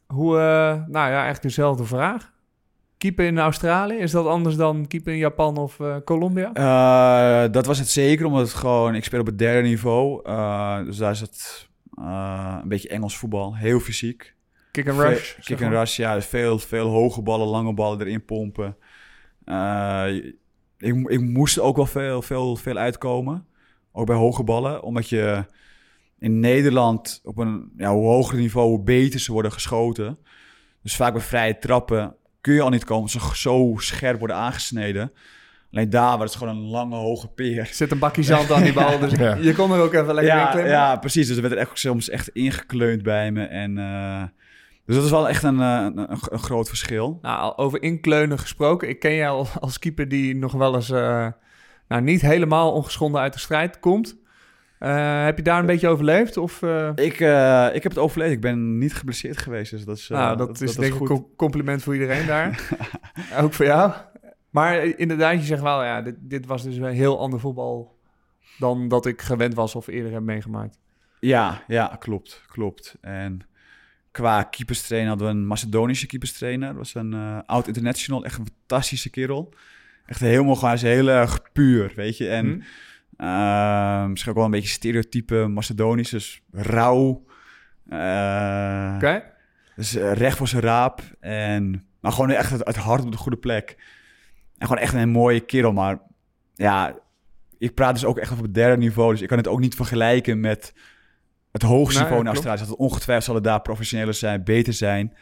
[0.08, 0.36] Hoe,
[0.88, 2.34] nou ja, eigenlijk dezelfde vraag.
[2.98, 6.52] Keeper in Australië, is dat anders dan keeper in Japan of eh, Colombia?
[7.48, 8.96] Dat was het zeker, omdat het gewoon...
[8.96, 10.24] Ik speel op het derde niveau.
[10.86, 13.56] dus daar is het eh, een beetje Engels voetbal.
[13.56, 14.36] Heel fysiek.
[14.72, 15.36] Kick and rush.
[15.40, 16.22] Kick and rush, ja.
[16.22, 18.78] Veel, veel hoge ballen, lange ballen erin pompen.
[19.46, 20.06] Eh,
[20.78, 23.46] ik, ik moest ook wel veel, veel, veel uitkomen.
[23.92, 24.84] Ook bij hoge ballen.
[24.84, 25.46] Omdat je
[26.20, 30.18] in Nederland op een ja, hoe hoger niveau, hoe beter ze worden geschoten.
[30.82, 33.10] Dus vaak bij vrije trappen kun je al niet komen.
[33.10, 35.12] Ze zo scherp worden aangesneden.
[35.76, 37.60] Alleen daar was het gewoon een lange, hoge peer.
[37.60, 39.36] Er zit een bakje zand aan die bal, dus Ja.
[39.36, 40.72] je kon er ook even lekker in Ja, klimmen.
[40.72, 41.28] ja, precies.
[41.28, 43.44] Dus er werd er echt, soms echt ingekleund bij me.
[43.44, 44.24] En, eh,
[44.86, 47.20] dus dat is wel echt een, eh, een, een, een groot verschil.
[47.22, 48.90] Nou, over inkleunen gesproken.
[48.90, 51.28] Ik ken jou al als keeper die nog wel eens eh,
[51.88, 54.18] nou, niet helemaal ongeschonden uit de strijd komt.
[54.80, 56.38] Eh, heb je daar een beetje overleefd?
[56.38, 58.32] Of, eh, Ik, eh, ik heb het overleefd.
[58.32, 59.72] Ik ben niet geblesseerd geweest.
[59.72, 62.70] Dus dat is, eh, nou, dat, is denk ik een compliment voor iedereen daar.
[63.42, 63.92] ook voor jou.
[64.56, 67.98] Maar inderdaad, je zegt wel, ja, dit, dit was dus een heel ander voetbal
[68.58, 70.80] dan dat ik gewend was of eerder heb meegemaakt.
[71.20, 72.98] Ja, ja, klopt, klopt.
[73.02, 73.42] En
[74.12, 76.68] qua keeperstrainer hadden we een Macedonische keeperstrainer.
[76.68, 79.54] Dat was een eh, oud international, echt een fantastische kerel.
[80.06, 82.30] Echt helemaal gewoon, heel erg puur, weet je.
[82.30, 83.24] En Hm?
[83.24, 87.26] eh, misschien ook wel een beetje stereotype Macedonisch, dus rauw.
[87.90, 89.24] Eh, Oké?
[89.76, 91.02] Dus eh, recht voor zijn raap.
[91.20, 93.78] En, maar gewoon echt het, het hart op de goede plek.
[94.58, 95.74] En gewoon echt een mooie kerel.
[95.74, 96.00] Maar
[96.54, 96.96] ja,
[97.58, 99.12] ik praat dus ook echt op het derde niveau.
[99.12, 100.74] Dus ik kan het ook niet vergelijken met
[101.52, 102.32] het hoogste Nee, niveau in.
[102.32, 102.60] Australië.
[102.60, 105.14] Dat het ongetwijfeld zullen daar professioneler zijn, beter zijn.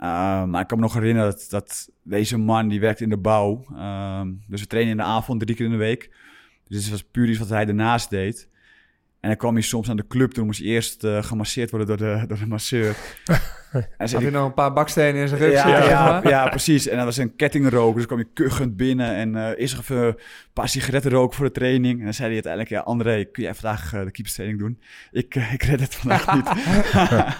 [0.00, 3.18] Uh, maar ik kan me nog herinneren dat, dat deze man, die werkt in de
[3.18, 3.64] bouw.
[3.72, 6.10] Um, dus we trainen in de avond drie keer in de week.
[6.68, 8.48] Dus het was puur iets wat hij daarnaast deed.
[9.20, 10.30] En dan kwam hij soms aan de club.
[10.30, 12.96] Toen moest hij eerst uh, gemasseerd worden door de, door de masseur.
[13.72, 16.88] en Had hij nog een paar bakstenen in zijn rug ja, ja, precies.
[16.88, 17.94] En dat was een kettingrook.
[17.94, 19.14] Dus kwam je kuchend binnen.
[19.14, 20.16] En uh, eerst nog even een
[20.52, 21.98] paar sigaretten roken voor de training.
[21.98, 22.72] En dan zei hij uiteindelijk...
[22.72, 24.80] Ja, André, kun jij vandaag uh, de keeperstraining doen?
[25.10, 26.50] Ik, uh, ik red het vandaag niet.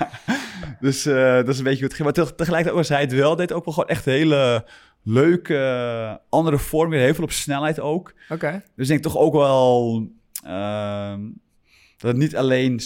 [0.86, 2.16] dus dat is een beetje hoe het ging.
[2.16, 3.36] Maar tegelijkertijd was hij het wel.
[3.36, 4.66] Deed ook wel gewoon echt hele
[5.02, 6.90] leuke andere vorm.
[6.90, 8.12] Weer heel veel op snelheid ook.
[8.24, 8.34] Oké.
[8.34, 8.62] Okay.
[8.76, 10.02] Dus ik denk toch ook wel...
[10.46, 11.14] Uh,
[11.96, 12.80] dat het niet alleen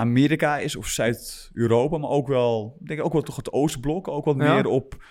[0.00, 4.24] Zuid-Amerika is of Zuid-Europa, maar ook wel, ik denk ook wel toch het Oostblok, ook
[4.24, 4.54] wat ja.
[4.54, 5.04] meer op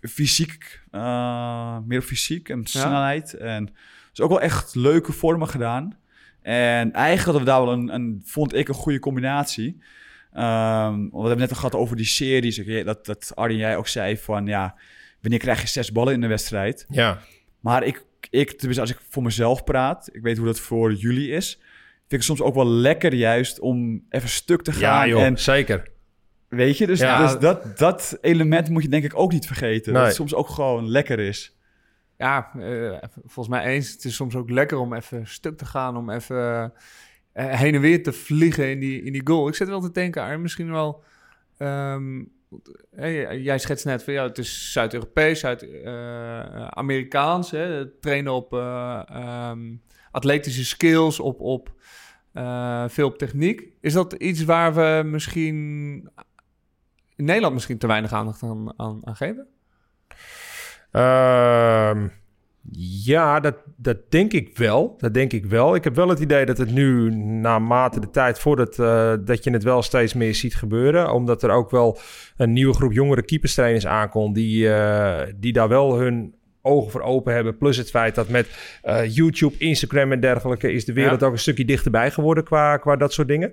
[0.00, 3.34] fysiek, uh, meer op fysiek en snelheid.
[3.38, 3.44] Ja.
[3.44, 3.74] En
[4.10, 5.98] dus ook wel echt leuke vormen gedaan.
[6.42, 9.82] En eigenlijk hadden we daar wel een, een vond ik, een goede combinatie.
[10.34, 12.84] Um, we hebben net al gehad over die series.
[12.84, 14.78] Dat, dat Arjen jij ook zei van, ja,
[15.20, 16.86] wanneer krijg je zes ballen in de wedstrijd?
[16.88, 17.18] Ja.
[17.60, 21.30] Maar ik, ik, tenminste als ik voor mezelf praat, ik weet hoe dat voor jullie
[21.30, 21.60] is,
[22.08, 24.80] vind ik soms ook wel lekker juist om even stuk te gaan.
[24.80, 25.88] Ja, joh, en, zeker.
[26.48, 27.22] Weet je, dus, Ja.
[27.22, 29.92] dus dat, dat element moet je denk ik ook niet vergeten.
[29.92, 31.56] Dat het soms ook gewoon lekker is.
[32.16, 33.92] Ja, eh, volgens mij eens.
[33.92, 36.72] Het is soms ook lekker om even stuk te gaan, om even
[37.32, 39.48] eh, heen en weer te vliegen in die, in die goal.
[39.48, 41.02] Ik zit wel te denken aan misschien wel...
[41.58, 42.22] ehm,
[42.94, 47.48] hey, jij schetst net van ja, het is Zuid-Europees, Zuid-Amerikaans.
[48.00, 49.74] trainen op eh, ehm,
[50.10, 51.72] atletische skills, op, op
[52.38, 53.68] eh, veel op techniek.
[53.80, 55.56] Is dat iets waar we misschien
[57.16, 59.46] in Nederland misschien te weinig aandacht aan, aan, geven?
[60.90, 62.08] Ehm,
[63.04, 64.94] ja, dat, dat denk ik wel.
[64.98, 65.74] Dat denk ik wel.
[65.74, 69.50] Ik heb wel het idee dat het nu, naarmate de tijd voordat uh, dat je
[69.50, 71.12] het wel steeds meer ziet gebeuren.
[71.12, 71.98] Omdat er ook wel
[72.36, 76.34] een nieuwe groep jongere keeperstrainers aankomt die, uh, die daar wel hun
[76.68, 77.56] ogen voor open hebben.
[77.56, 81.26] Plus het feit dat met uh, YouTube, Instagram en dergelijke is de wereld Ja.
[81.26, 83.52] ook een stukje dichterbij geworden qua, qua dat soort dingen.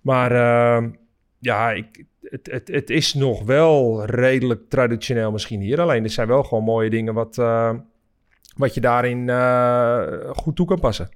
[0.00, 0.90] Maar ehm,
[1.38, 5.80] ja, ik, het, het, het is nog wel redelijk traditioneel misschien hier.
[5.80, 7.74] Alleen er zijn wel gewoon mooie dingen wat, uh,
[8.56, 11.08] wat je daarin uh, goed toe kan passen.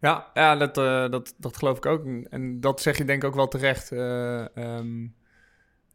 [0.00, 0.74] Ja, ja dat,
[1.10, 2.04] dat, dat geloof ik ook.
[2.30, 3.90] En, dat zeg je denk ik ook wel terecht.
[3.90, 5.14] Um,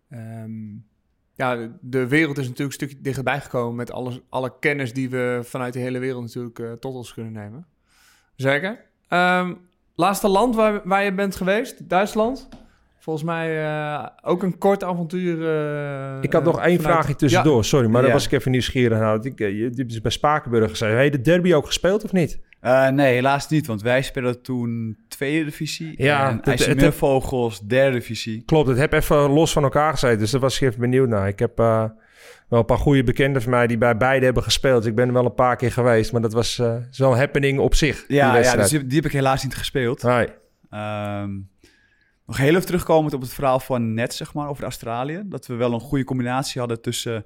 [0.10, 0.89] um,
[1.40, 5.40] ja, de wereld is natuurlijk een stukje dichterbij gekomen met alles, alle kennis die we
[5.44, 7.66] vanuit de hele wereld natuurlijk uh, tot ons kunnen nemen.
[8.36, 8.86] Zeker.
[9.10, 9.58] Um,
[9.96, 12.50] laatste land waar, waar je bent geweest, Duitsland.
[12.98, 15.38] Volgens mij uh, ook een kort avontuur.
[15.38, 16.96] Uh, ik had nog één vanuit...
[16.96, 17.62] vraagje tussendoor, ja.
[17.62, 18.06] sorry, maar ja.
[18.06, 19.26] daar was ik even nieuwsgierig naar.
[19.26, 20.94] Ik, je dus bij Spakenburg gezegd.
[20.94, 22.40] Heb je de derby ook gespeeld of niet?
[22.62, 25.94] Uh, nee, helaas niet, want wij speelden toen tweede divisie.
[26.04, 28.44] Ja, en IJsselmeervogels derde divisie.
[28.46, 31.28] Klopt, het heb even los van elkaar gezeten, dus daar was ik even benieuwd naar.
[31.28, 31.84] Ik heb uh,
[32.48, 34.86] wel een paar goede bekenden van mij die bij beide hebben gespeeld.
[34.86, 37.76] Ik ben er wel een paar keer geweest, maar dat was uh, zo'n happening op
[37.76, 38.06] zich.
[38.08, 40.04] Ja, ja dus die, die, heb ik helaas niet gespeeld.
[40.04, 40.28] Nee.
[40.72, 41.50] Um,
[42.26, 45.22] nog heel even terugkomend op het verhaal van net, zeg maar, over Australië.
[45.26, 47.26] Dat we wel een goede combinatie hadden tussen...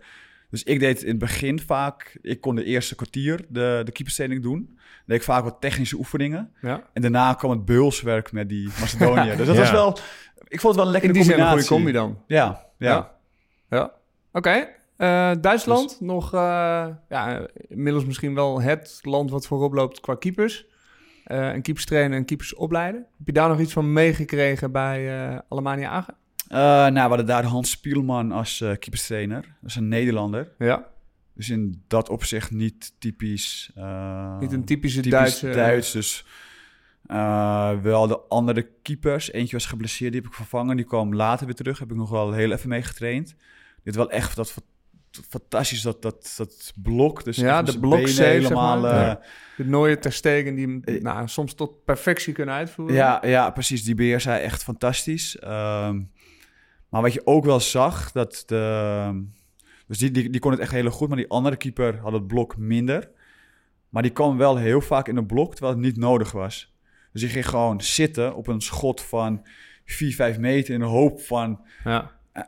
[0.53, 2.17] Dus ik deed in het begin vaak...
[2.21, 4.65] Ik kon de eerste kwartier de, de keeperstraining doen.
[4.65, 6.51] Dan deed ik vaak wat technische oefeningen.
[6.61, 6.89] Ja.
[6.93, 9.35] En daarna kwam het beulswerk met die Macedonië.
[9.37, 9.61] dus dat ja.
[9.61, 9.97] was wel...
[10.47, 11.57] Ik vond het wel een lekkere in die combinatie.
[11.57, 12.23] een goede combi dan.
[12.27, 13.11] Ja, ja.
[13.69, 13.83] Ja.
[13.83, 13.93] Oké.
[14.31, 14.59] Okay.
[14.97, 15.99] Uh, Duitsland, dus...
[15.99, 16.33] nog...
[16.33, 20.65] Uh, ja, inmiddels misschien wel het land wat voorop loopt qua keepers.
[21.27, 23.05] Uh, een keepers trainen en keepers opleiden.
[23.17, 26.15] Heb je daar nog iets van meegekregen bij Alemania Agen?
[26.53, 29.41] Uh, nou, we hadden daar Hans Spielman als uh, keeperstrainer.
[29.61, 30.51] Dat is een Nederlander.
[30.57, 30.87] Ja.
[31.35, 33.71] Dus in dat opzicht niet typisch.
[33.75, 35.49] eh, Niet een typische typisch Duitse...
[35.49, 35.91] Duits.
[35.91, 36.25] Dus
[37.05, 39.31] eh, wel de andere keepers.
[39.31, 40.75] Eentje was geblesseerd, die heb ik vervangen.
[40.75, 41.79] Die kwam later weer terug.
[41.79, 43.35] Heb ik nog wel heel even mee getraind.
[43.83, 44.61] Dit wel echt dat fa-
[45.29, 47.23] fantastisch, dat, dat, dat blok.
[47.23, 48.79] Dus Ja, de zijn zeg helemaal.
[48.79, 49.09] maar.
[49.09, 49.23] eh.
[49.57, 52.95] De nooie ter stegen die hem Eh, nou, soms tot perfectie kunnen uitvoeren.
[52.95, 53.83] Ja, ja, precies.
[53.83, 55.39] Die beheers hij echt fantastisch.
[55.39, 56.01] Ehm,
[56.93, 59.25] maar wat je ook wel zag, dat de...
[59.87, 62.27] Dus die, die, die kon het echt heel goed, maar die andere keeper had het
[62.27, 63.09] blok minder.
[63.89, 66.73] Maar die kwam wel heel vaak in een blok, terwijl het niet nodig was.
[67.11, 69.45] Dus die ging gewoon zitten op een schot van
[69.85, 71.59] 4, 5 meter in de hoop van...
[71.83, 72.11] Ja.
[72.33, 72.43] eh,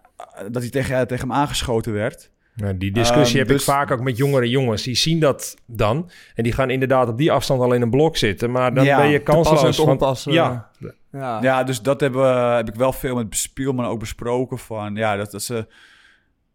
[0.51, 2.31] dat hij tegen, tegen hem aangeschoten werd.
[2.55, 4.83] Ja, die discussie Ehm, heb dus- ik vaak ook met jongere jongens.
[4.83, 6.09] Die zien dat dan.
[6.35, 8.51] En die gaan inderdaad op die afstand al in een blok zitten.
[8.51, 9.77] Maar dan Ja, ben je te kansloos.
[9.77, 10.71] want- ja,
[11.15, 11.41] ja.
[11.41, 14.57] Ja, dus dat hebben, heb ik wel veel met Spielman ook besproken.
[14.57, 15.67] Van, ja, dat, dat ze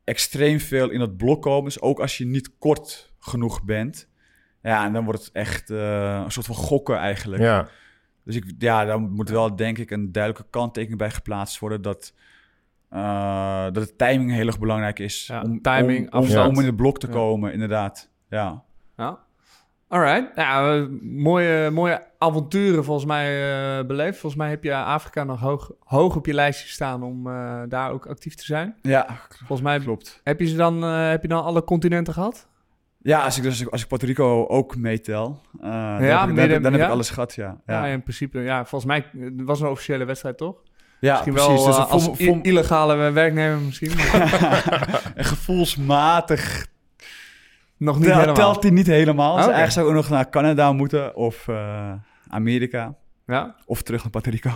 [0.05, 1.65] extreem veel in het blok komen.
[1.65, 4.09] Dus ook als je niet kort genoeg bent.
[4.63, 7.43] Ja, en dan wordt het echt eh, een soort van gokken eigenlijk.
[7.43, 7.69] ja.
[8.25, 11.83] Dus ik, ja, daar moet wel denk ik een duidelijke kanttekening bij geplaatst worden.
[11.83, 12.15] Dat,
[12.89, 15.27] eh, dat de timing heel erg belangrijk is.
[15.27, 17.13] Ja, om, timing, om, om, in het blok te Ja.
[17.13, 18.11] komen, inderdaad.
[18.29, 18.63] Ja.
[18.97, 19.19] Ja.
[19.91, 20.31] Alright.
[20.37, 24.19] Ja, eh, mooie, mooie avonturen volgens mij eh, beleefd.
[24.19, 27.91] Volgens mij heb je Afrika nog hoog, hoog op je lijstje staan om eh, daar
[27.91, 28.75] ook actief te zijn.
[28.83, 29.07] ja,
[29.39, 30.21] Volgens mij klopt.
[30.25, 32.49] heb je, ze dan, heb je dan alle continenten gehad?
[33.03, 35.69] Ja, als ik, dus, als ik Puerto Rico ook meetel, eh,
[35.99, 36.85] dan, heb, ik, dan, heb, dan ja?
[36.85, 37.61] ik alles gehad, ja.
[37.67, 38.41] Ja, Ja, in principe.
[38.41, 40.57] Ja, volgens mij het was een officiële wedstrijd, toch?
[41.01, 41.65] ja misschien precies.
[41.65, 43.91] wel dus als illegale werknemer misschien.
[45.33, 46.67] gevoelsmatig
[47.81, 48.35] nog niet helemaal.
[48.35, 49.37] telt hij niet helemaal.
[49.37, 51.93] Dus eigenlijk zou ik ook nog naar Canada moeten of eh,
[52.29, 52.95] Amerika.
[53.27, 53.55] Ja.
[53.67, 54.51] Of terug naar Puerto Rico.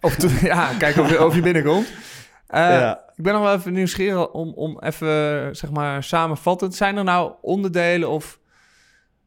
[0.00, 1.92] Of ja, kijken of je, of je binnenkomt.
[2.46, 3.04] Eh, ja.
[3.16, 6.74] Ik ben nog wel even nieuwsgierig om, om even, zeg maar, samenvattend.
[6.74, 8.38] Zijn er nou onderdelen of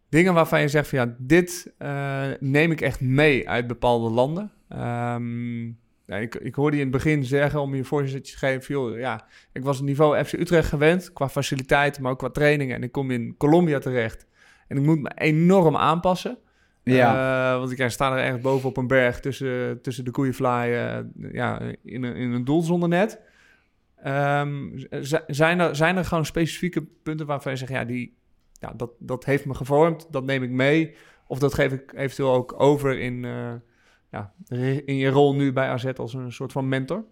[0.10, 4.51] dingen waarvan je zegt van ja, dit eh, neem ik echt mee uit bepaalde landen?
[4.70, 5.66] Ehm,
[6.06, 9.64] ik, ik hoorde je in het begin zeggen, om je voorzetje te geven, ja, ik
[9.64, 12.76] was het niveau FC Utrecht gewend, qua faciliteiten, maar ook qua trainingen.
[12.76, 14.28] En ik kom in Colombia terecht
[14.68, 16.38] en ik moet me enorm aanpassen.
[16.84, 17.54] Ja.
[17.54, 20.74] Eh, want ik ja, sta er ergens boven op een berg tussen, tussen de koeienvlaai
[20.74, 23.20] eh, ja, in, een, in een doel zonder net.
[24.04, 24.70] Ehm,
[25.28, 28.18] zijn, er, zijn er gewoon specifieke punten waarvan je zegt, ja, die,
[28.60, 30.95] ja dat, dat heeft me gevormd, dat neem ik mee.
[31.28, 33.54] Of dat geef ik eventueel ook over in, eh,
[34.14, 34.32] ja,
[34.86, 37.03] in je rol nu bij AZ als een soort van mentor.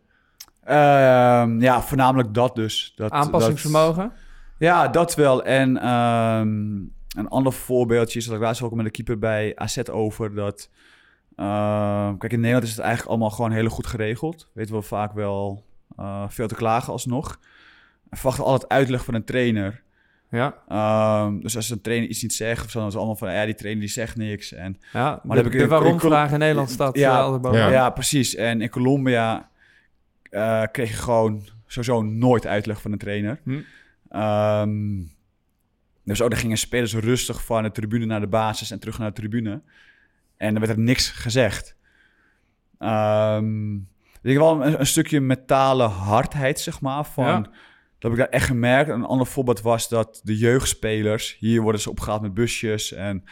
[0.63, 2.93] Ehm, ja, voornamelijk dat dus.
[2.95, 4.03] Dat, Aanpassingsvermogen.
[4.03, 4.17] dat-
[4.57, 5.43] ja, dat wel.
[5.43, 6.49] En ehm,
[7.17, 10.35] een ander voorbeeldje is dat ik laatst ook met de keeper bij AZ over.
[10.35, 10.69] Dat,
[11.35, 14.49] ehm, kijk, in Nederland is het eigenlijk allemaal gewoon heel goed geregeld.
[14.53, 15.63] Weten we vaak wel
[15.97, 17.39] eh, veel te klagen alsnog.
[18.09, 19.83] We verwachten altijd uitleg van een trainer.
[20.31, 23.19] Ja, Ehm, dus als een trainer iets niet zegt, of zo, dan is het allemaal
[23.19, 24.51] van ja, die trainer die zegt niks.
[24.53, 25.19] En ja.
[25.23, 27.53] Maar de, heb ik de in- waarom-vraag in Nederland staat Ja, eh.
[27.53, 27.69] Ja.
[27.69, 28.35] Ja, precies.
[28.35, 29.49] En in Colombia
[30.29, 33.39] eh, kreeg je gewoon sowieso nooit uitleg van een trainer.
[33.43, 33.59] Hm.
[34.09, 34.99] Ehm,
[36.05, 39.07] dus ook dan gingen spelers rustig van de tribune naar de basis en terug naar
[39.07, 39.61] de tribune.
[40.37, 41.75] En er werd er niks gezegd.
[42.79, 47.05] Ehm, ik denk wel een, een stukje mentale hardheid, zeg maar.
[47.05, 47.49] Van, Ja.
[48.01, 48.89] Dat heb ik daar echt gemerkt.
[48.89, 51.35] Een ander voorbeeld was dat de jeugdspelers...
[51.39, 53.23] Hier worden ze opgehaald met busjes en...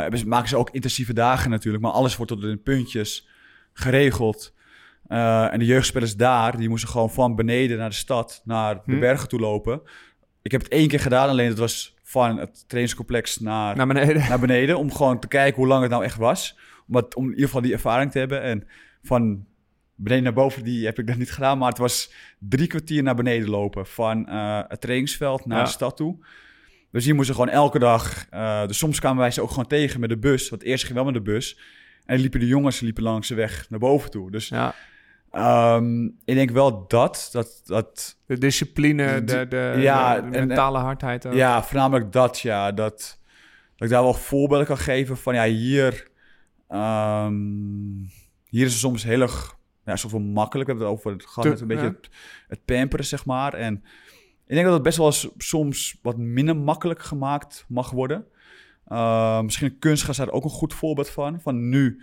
[0.00, 1.82] hebben ze- maken ze ook intensieve dagen natuurlijk.
[1.84, 3.28] Maar alles wordt tot in puntjes
[3.72, 4.54] geregeld.
[5.06, 8.92] Eh, en de jeugdspelers daar, die moesten gewoon van beneden naar de stad, naar de
[8.92, 8.98] Hm.
[9.00, 9.80] bergen toe lopen.
[10.42, 14.28] Ik heb het één keer gedaan, alleen dat was van het trainingscomplex naar, Naar beneden.
[14.28, 14.78] naar beneden.
[14.78, 16.58] Om gewoon te kijken hoe lang het nou echt was.
[16.86, 18.42] Om, wat, om in ieder geval die ervaring te hebben.
[18.42, 18.66] En
[19.02, 19.46] van
[19.96, 21.58] beneden naar boven, die heb ik dat niet gedaan.
[21.58, 23.86] Maar het was drie kwartier naar beneden lopen.
[23.86, 25.64] Van eh, het trainingsveld naar Ja.
[25.64, 26.16] de stad toe.
[26.90, 28.26] Dus hier moesten gewoon elke dag...
[28.30, 30.48] eh, dus soms kwamen wij ze ook gewoon tegen met de bus.
[30.48, 31.58] Want eerst ging wel met de bus.
[32.04, 34.30] En liepen de jongens liepen langs de weg naar boven toe.
[34.30, 34.74] Dus Ja,
[35.30, 37.28] ehm, ik denk wel dat...
[37.32, 41.26] dat, dat de discipline, De- de, ja, de- de en- mentale hardheid.
[41.26, 41.32] ook.
[41.34, 42.72] Ja, voornamelijk dat, ja.
[42.72, 43.18] Dat,
[43.76, 46.08] dat ik daar wel voorbeelden kan geven van, ja, hier...
[46.68, 47.34] ehm,
[48.48, 49.55] hier is het soms heel erg,
[49.86, 50.68] ja, soort van makkelijk.
[50.68, 51.92] We hebben het over het gehad Te- met een beetje ja.
[51.92, 52.08] het,
[52.48, 53.54] het pamperen, zeg maar.
[53.54, 53.74] En
[54.46, 58.24] ik denk dat het best wel eens soms wat minder makkelijk gemaakt mag worden.
[58.88, 61.40] Uh, misschien kunstgras daar ook een goed voorbeeld van.
[61.40, 62.02] Van nu,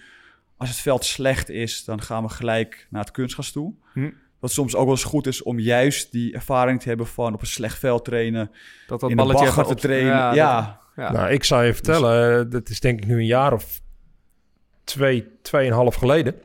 [0.57, 3.73] als het veld slecht is, dan gaan we gelijk naar het kunstgras toe.
[3.93, 4.09] Hm.
[4.39, 7.41] Wat soms ook wel eens goed is om juist die ervaring te hebben van op
[7.41, 8.51] een slecht veld trainen
[8.87, 10.11] dat dat in balletje bagger even te trainen.
[10.11, 11.11] Ja, Ja, dat- ja.
[11.11, 13.81] Nou, ik zou je vertellen, eh, dat is denk ik nu een jaar of
[14.83, 16.35] twee, tweeënhalf geleden.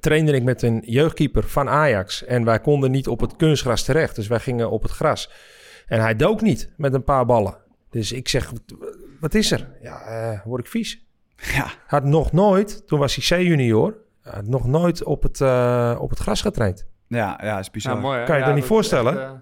[0.00, 2.24] Trainde ik met een jeugdkeeper van Ajax.
[2.24, 4.14] En wij konden niet op het kunstgras terecht.
[4.16, 5.30] Dus wij gingen op het gras.
[5.86, 7.56] En hij dook niet met een paar ballen.
[7.90, 8.52] Dus ik zeg,
[9.20, 9.68] wat- is er?
[9.82, 11.04] Ja, eh, word ik vies.
[11.54, 16.10] Ja, Had nog nooit, toen was hij C-junior, had nog nooit op het, eh, op
[16.10, 16.86] het gras getraind.
[17.06, 17.94] ja, ja, is bizar.
[17.94, 18.24] Ja, mooi?
[18.24, 19.22] Kan je je dat niet voorstellen?
[19.22, 19.32] echt,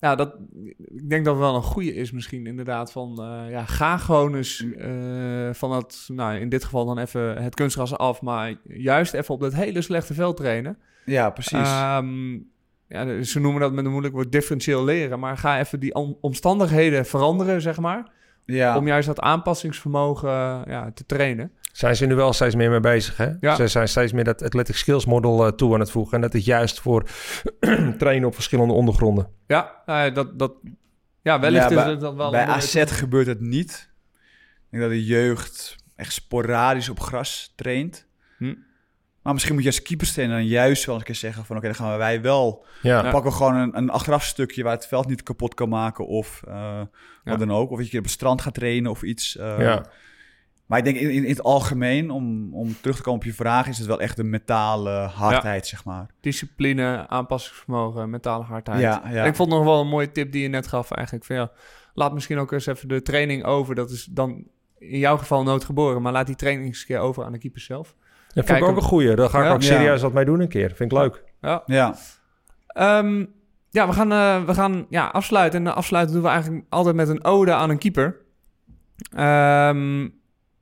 [0.00, 0.34] ja, dat,
[0.78, 3.22] ik denk dat het wel een goede is misschien inderdaad van...
[3.22, 7.54] eh, ja, ga gewoon eens eh, van het, nou in dit geval dan even het
[7.54, 8.22] kunstgras af...
[8.22, 10.78] maar juist even op dat hele slechte veld trainen.
[11.04, 11.52] Ja, precies.
[11.52, 12.32] Ehm,
[12.88, 15.18] ja, ze noemen dat met een moeilijk woord differentieel leren...
[15.18, 18.10] maar ga even die om- omstandigheden veranderen, zeg maar...
[18.44, 18.76] ja.
[18.76, 20.30] om juist dat aanpassingsvermogen
[20.66, 21.52] ja, te trainen.
[21.72, 23.28] Zijn ze nu wel steeds meer mee bezig, hè?
[23.40, 23.54] Ja.
[23.54, 26.14] Ze zijn steeds meer dat athletic skills model eh, toe aan het voegen.
[26.14, 27.04] En dat is juist voor
[27.98, 29.28] trainen op verschillende ondergronden.
[29.46, 30.52] Ja, ja, dat, dat,
[31.22, 32.30] ja wellicht Ja, is het dan wel...
[32.30, 33.90] Bij AZ gebeurt het niet.
[34.54, 38.06] Ik denk dat de jeugd echt sporadisch op gras traint.
[38.38, 38.54] Hm.
[39.22, 41.56] Maar misschien moet je als keeperstrainer dan juist wel eens een keer zeggen van...
[41.56, 42.64] oké, dan gaan wij wel...
[42.82, 45.68] Ja, Dan pakken we gewoon een, een achteraf stukje waar het veld niet kapot kan
[45.68, 46.88] maken of eh, Ja.
[47.24, 47.70] wat dan ook.
[47.70, 49.36] Of dat je op het strand gaat trainen of iets.
[49.36, 49.54] eh.
[49.58, 49.84] ja.
[50.70, 53.32] Maar ik denk in, in, in het algemeen, om, om terug te komen op je
[53.34, 53.66] vraag...
[53.68, 56.06] is het wel echt een mentale hardheid, zeg maar.
[56.20, 58.80] discipline, aanpassingsvermogen, mentale hardheid.
[58.80, 59.22] Ja, ja.
[59.22, 61.26] En ik vond nog wel een mooie tip die je net gaf eigenlijk.
[61.26, 61.50] Van, ja,
[61.94, 63.74] laat misschien ook eens even de training over.
[63.74, 64.44] Dat is dan
[64.78, 66.02] in jouw geval noodgeboren.
[66.02, 67.86] Maar laat die training eens een keer over aan de keeper zelf.
[67.88, 69.14] Dat vond Kijk ik ook een goeie.
[69.14, 69.52] Daar ga ik Ja.
[69.52, 70.72] ook serieus wat mee doen een keer.
[70.74, 71.24] Vind ik leuk.
[71.40, 71.94] Ja, Ja,
[72.66, 73.24] Ehm,
[73.70, 75.58] ja we gaan, eh, we gaan ja, afsluiten.
[75.58, 78.16] En de afsluiten doen we eigenlijk altijd met een ode aan een keeper.
[79.14, 80.08] Ehm,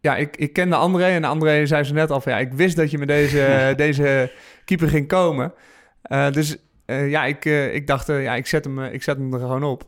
[0.01, 1.05] ja, ik, ik kende André.
[1.05, 2.33] En André zei ze net al van...
[2.33, 4.33] Ja, ik wist dat je met deze, deze
[4.65, 5.53] keeper ging komen.
[6.03, 8.07] Eh, dus eh, ja, ik, eh, ik dacht...
[8.07, 9.87] ja, ik zet, hem, ik zet hem er gewoon op.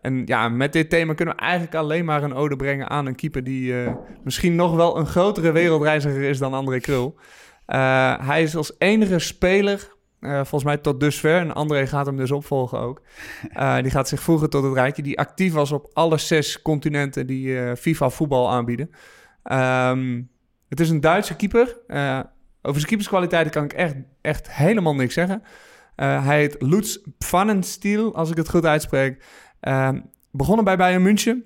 [0.00, 3.14] En ja, met dit thema kunnen we eigenlijk alleen maar een ode brengen aan een
[3.14, 3.44] keeper...
[3.44, 3.74] die
[4.24, 7.18] misschien nog wel een grotere wereldreiziger is dan André Krul.
[8.26, 9.91] Hij is als enige speler
[10.22, 11.40] eh, volgens mij tot dusver.
[11.40, 13.02] En André gaat hem dus opvolgen ook.
[13.52, 15.02] Eh, die gaat zich voegen tot het rijtje.
[15.02, 18.90] Die actief was op alle zes continenten die eh, FIFA voetbal aanbieden.
[19.42, 20.22] Ehm,
[20.68, 21.76] het is een Duitse keeper.
[22.62, 25.42] Over zijn keeperskwaliteiten kan ik echt, echt helemaal niks zeggen.
[25.96, 29.24] Hij heet Lutz Pfannenstiel, als ik het goed uitspreek.
[29.60, 30.00] Ehm,
[30.30, 31.44] begonnen bij Bayern München.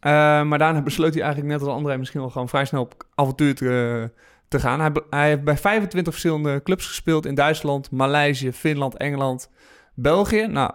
[0.00, 3.54] Maar daarna besloot hij eigenlijk net als André misschien wel gewoon vrij snel op avontuur
[3.54, 4.10] te,
[4.52, 4.80] te gaan.
[4.80, 9.50] Hij, hij heeft bij 25 verschillende clubs gespeeld in Duitsland, Maleisië, Finland, Engeland,
[9.94, 10.46] België.
[10.46, 10.70] Nou,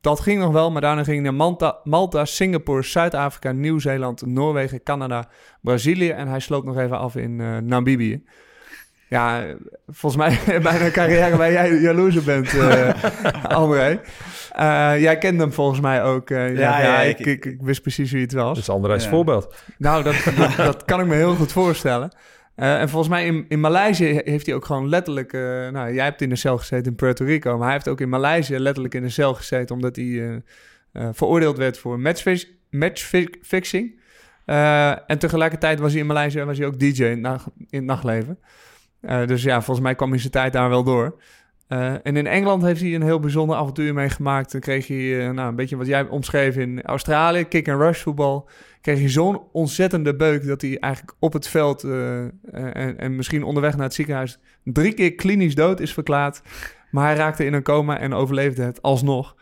[0.00, 4.82] dat ging nog wel, maar daarna ging hij naar Malta, Malta Singapore, Zuid-Afrika, Nieuw-Zeeland, Noorwegen,
[4.82, 5.28] Canada,
[5.60, 8.24] Brazilië en hij sloot nog even af in eh, Namibië.
[9.08, 9.44] Ja,
[9.88, 12.90] volgens mij bij een carrière waar jij jaloers op bent, eh
[13.60, 14.00] André.
[14.52, 16.30] Eh, jij kent hem volgens mij ook.
[16.30, 18.48] eh, ja, Ja, ja, ja, ik, ik- ik, ik wist precies wie het was.
[18.48, 19.10] Dat is André's Ja.
[19.10, 19.54] voorbeeld.
[19.78, 22.10] Nou, dat, dat, dat kan ik me heel goed voorstellen.
[22.54, 25.32] Eh, en volgens mij in, in Maleisië heeft hij ook gewoon letterlijk...
[25.32, 27.56] eh, nou, jij hebt in de cel gezeten in Puerto Rico...
[27.56, 29.74] maar hij heeft ook in Maleisië letterlijk in de cel gezeten...
[29.74, 30.42] omdat hij
[30.92, 34.02] eh, veroordeeld werd voor matchfix, matchfixing.
[35.06, 38.38] En tegelijkertijd was hij in Maleisië was hij ook DJ in in het nachtleven.
[39.00, 41.20] Dus ja, volgens mij kwam hij zijn tijd daar wel door.
[41.66, 44.52] Eh, en in Engeland heeft hij een heel bijzonder avontuur meegemaakt.
[44.52, 48.48] Dan kreeg hij, eh, nou, een beetje wat jij omschreef in Australië, kick-and-rush voetbal
[48.84, 53.44] kreeg hij zo'n ontzettende beuk dat hij eigenlijk op het veld eh, en, en misschien
[53.44, 56.42] onderweg naar het ziekenhuis drie keer klinisch dood is verklaard.
[56.90, 59.36] Maar hij raakte in een coma en overleefde het alsnog.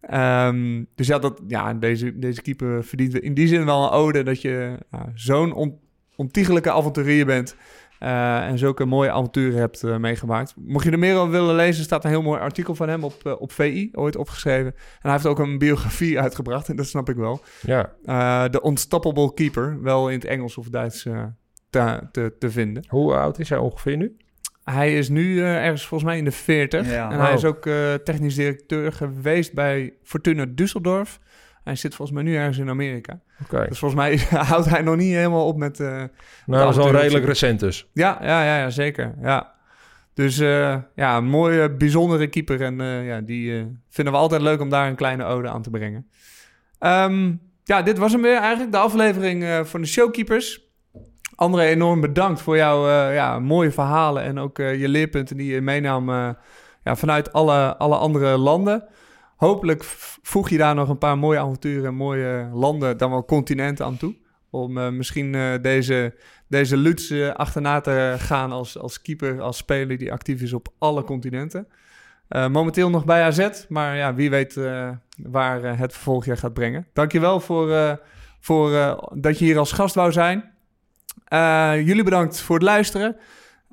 [0.00, 4.22] Ehm, dus ja, dat, ja deze, deze keeper verdient in die zin wel een ode
[4.22, 5.78] dat je nou, zo'n on,
[6.16, 7.56] ontiegelijke avonturier bent.
[7.98, 10.54] Eh, en zulke mooie avonturen hebt eh, meegemaakt.
[10.56, 13.14] Mocht je er meer over willen lezen, staat een heel mooi artikel van hem op,
[13.26, 14.72] eh, op VI, ooit opgeschreven.
[14.74, 17.40] En hij heeft ook een biografie uitgebracht, en dat snap ik wel.
[17.60, 17.92] Ja.
[18.04, 21.22] Eh, de Unstoppable Keeper, wel in het Engels of Duits eh,
[21.70, 22.84] te, te, te vinden.
[22.88, 24.16] Hoe oud is hij ongeveer nu?
[24.64, 26.90] Hij is nu eh, ergens volgens mij in de 40.
[26.90, 27.10] Ja.
[27.10, 27.34] en hij Oh.
[27.34, 31.18] is ook eh, technisch directeur geweest bij Fortuna Düsseldorf.
[31.64, 33.20] Hij zit volgens mij nu ergens in Amerika.
[33.68, 34.16] Dus volgens mij
[34.50, 35.80] houdt hij nog niet helemaal op met...
[35.80, 36.08] eh, Nou,
[36.46, 37.88] dat is al redelijk recent dus.
[37.92, 39.14] ja, ja, ja, ja, zeker.
[39.22, 39.52] Ja.
[40.14, 42.62] Dus eh, ja, een mooie, bijzondere keeper.
[42.62, 45.70] En eh, ja, die vinden we altijd leuk om daar een kleine ode aan te
[45.70, 46.06] brengen.
[46.78, 47.32] Ehm,
[47.64, 50.62] ja, dit was hem weer eigenlijk, de aflevering van de Showkeepers.
[51.34, 56.10] André, enorm bedankt voor jouw ja, mooie verhalen en ook je leerpunten die je meenam
[56.84, 58.84] ja, vanuit alle, alle andere landen.
[59.36, 59.82] Hopelijk
[60.22, 63.96] voeg je daar nog een paar mooie avonturen en mooie landen, dan wel continenten aan
[63.96, 64.14] toe.
[64.50, 66.14] Om eh, misschien eh, deze,
[66.48, 71.04] deze Lutz achterna te gaan als, als keeper, als speler die actief is op alle
[71.04, 71.68] continenten.
[72.28, 74.54] Eh, momenteel nog bij AZ, maar ja, wie weet
[75.16, 76.86] waar het vervolgjaar gaat brengen.
[76.92, 77.98] Dankjewel voor,
[78.40, 78.70] voor
[79.14, 80.52] dat je hier als gast wou zijn.
[81.84, 83.16] Jullie bedankt voor het luisteren.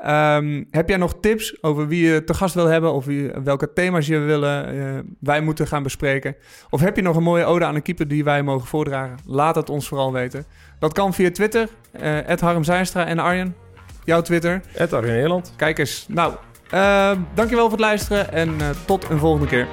[0.02, 3.74] Ehm, heb jij nog tips over wie je te gast wil hebben of wie, welke
[3.74, 6.36] thema's je willen, eh, wij moeten gaan bespreken?
[6.70, 9.18] Of heb je nog een mooie ode aan een keeper die wij mogen voordragen?
[9.26, 10.46] Laat het ons vooral weten.
[10.80, 11.68] Dat kan via Twitter,
[12.02, 13.56] uh, Harm Zijnstra en Arjen.
[14.04, 14.62] Jouw Twitter.
[14.68, 15.54] Het Arjen Nederland.
[15.56, 16.06] Kijk eens.
[16.10, 16.34] Nou,
[16.74, 19.68] uh, dankjewel voor het luisteren en uh, tot een volgende keer.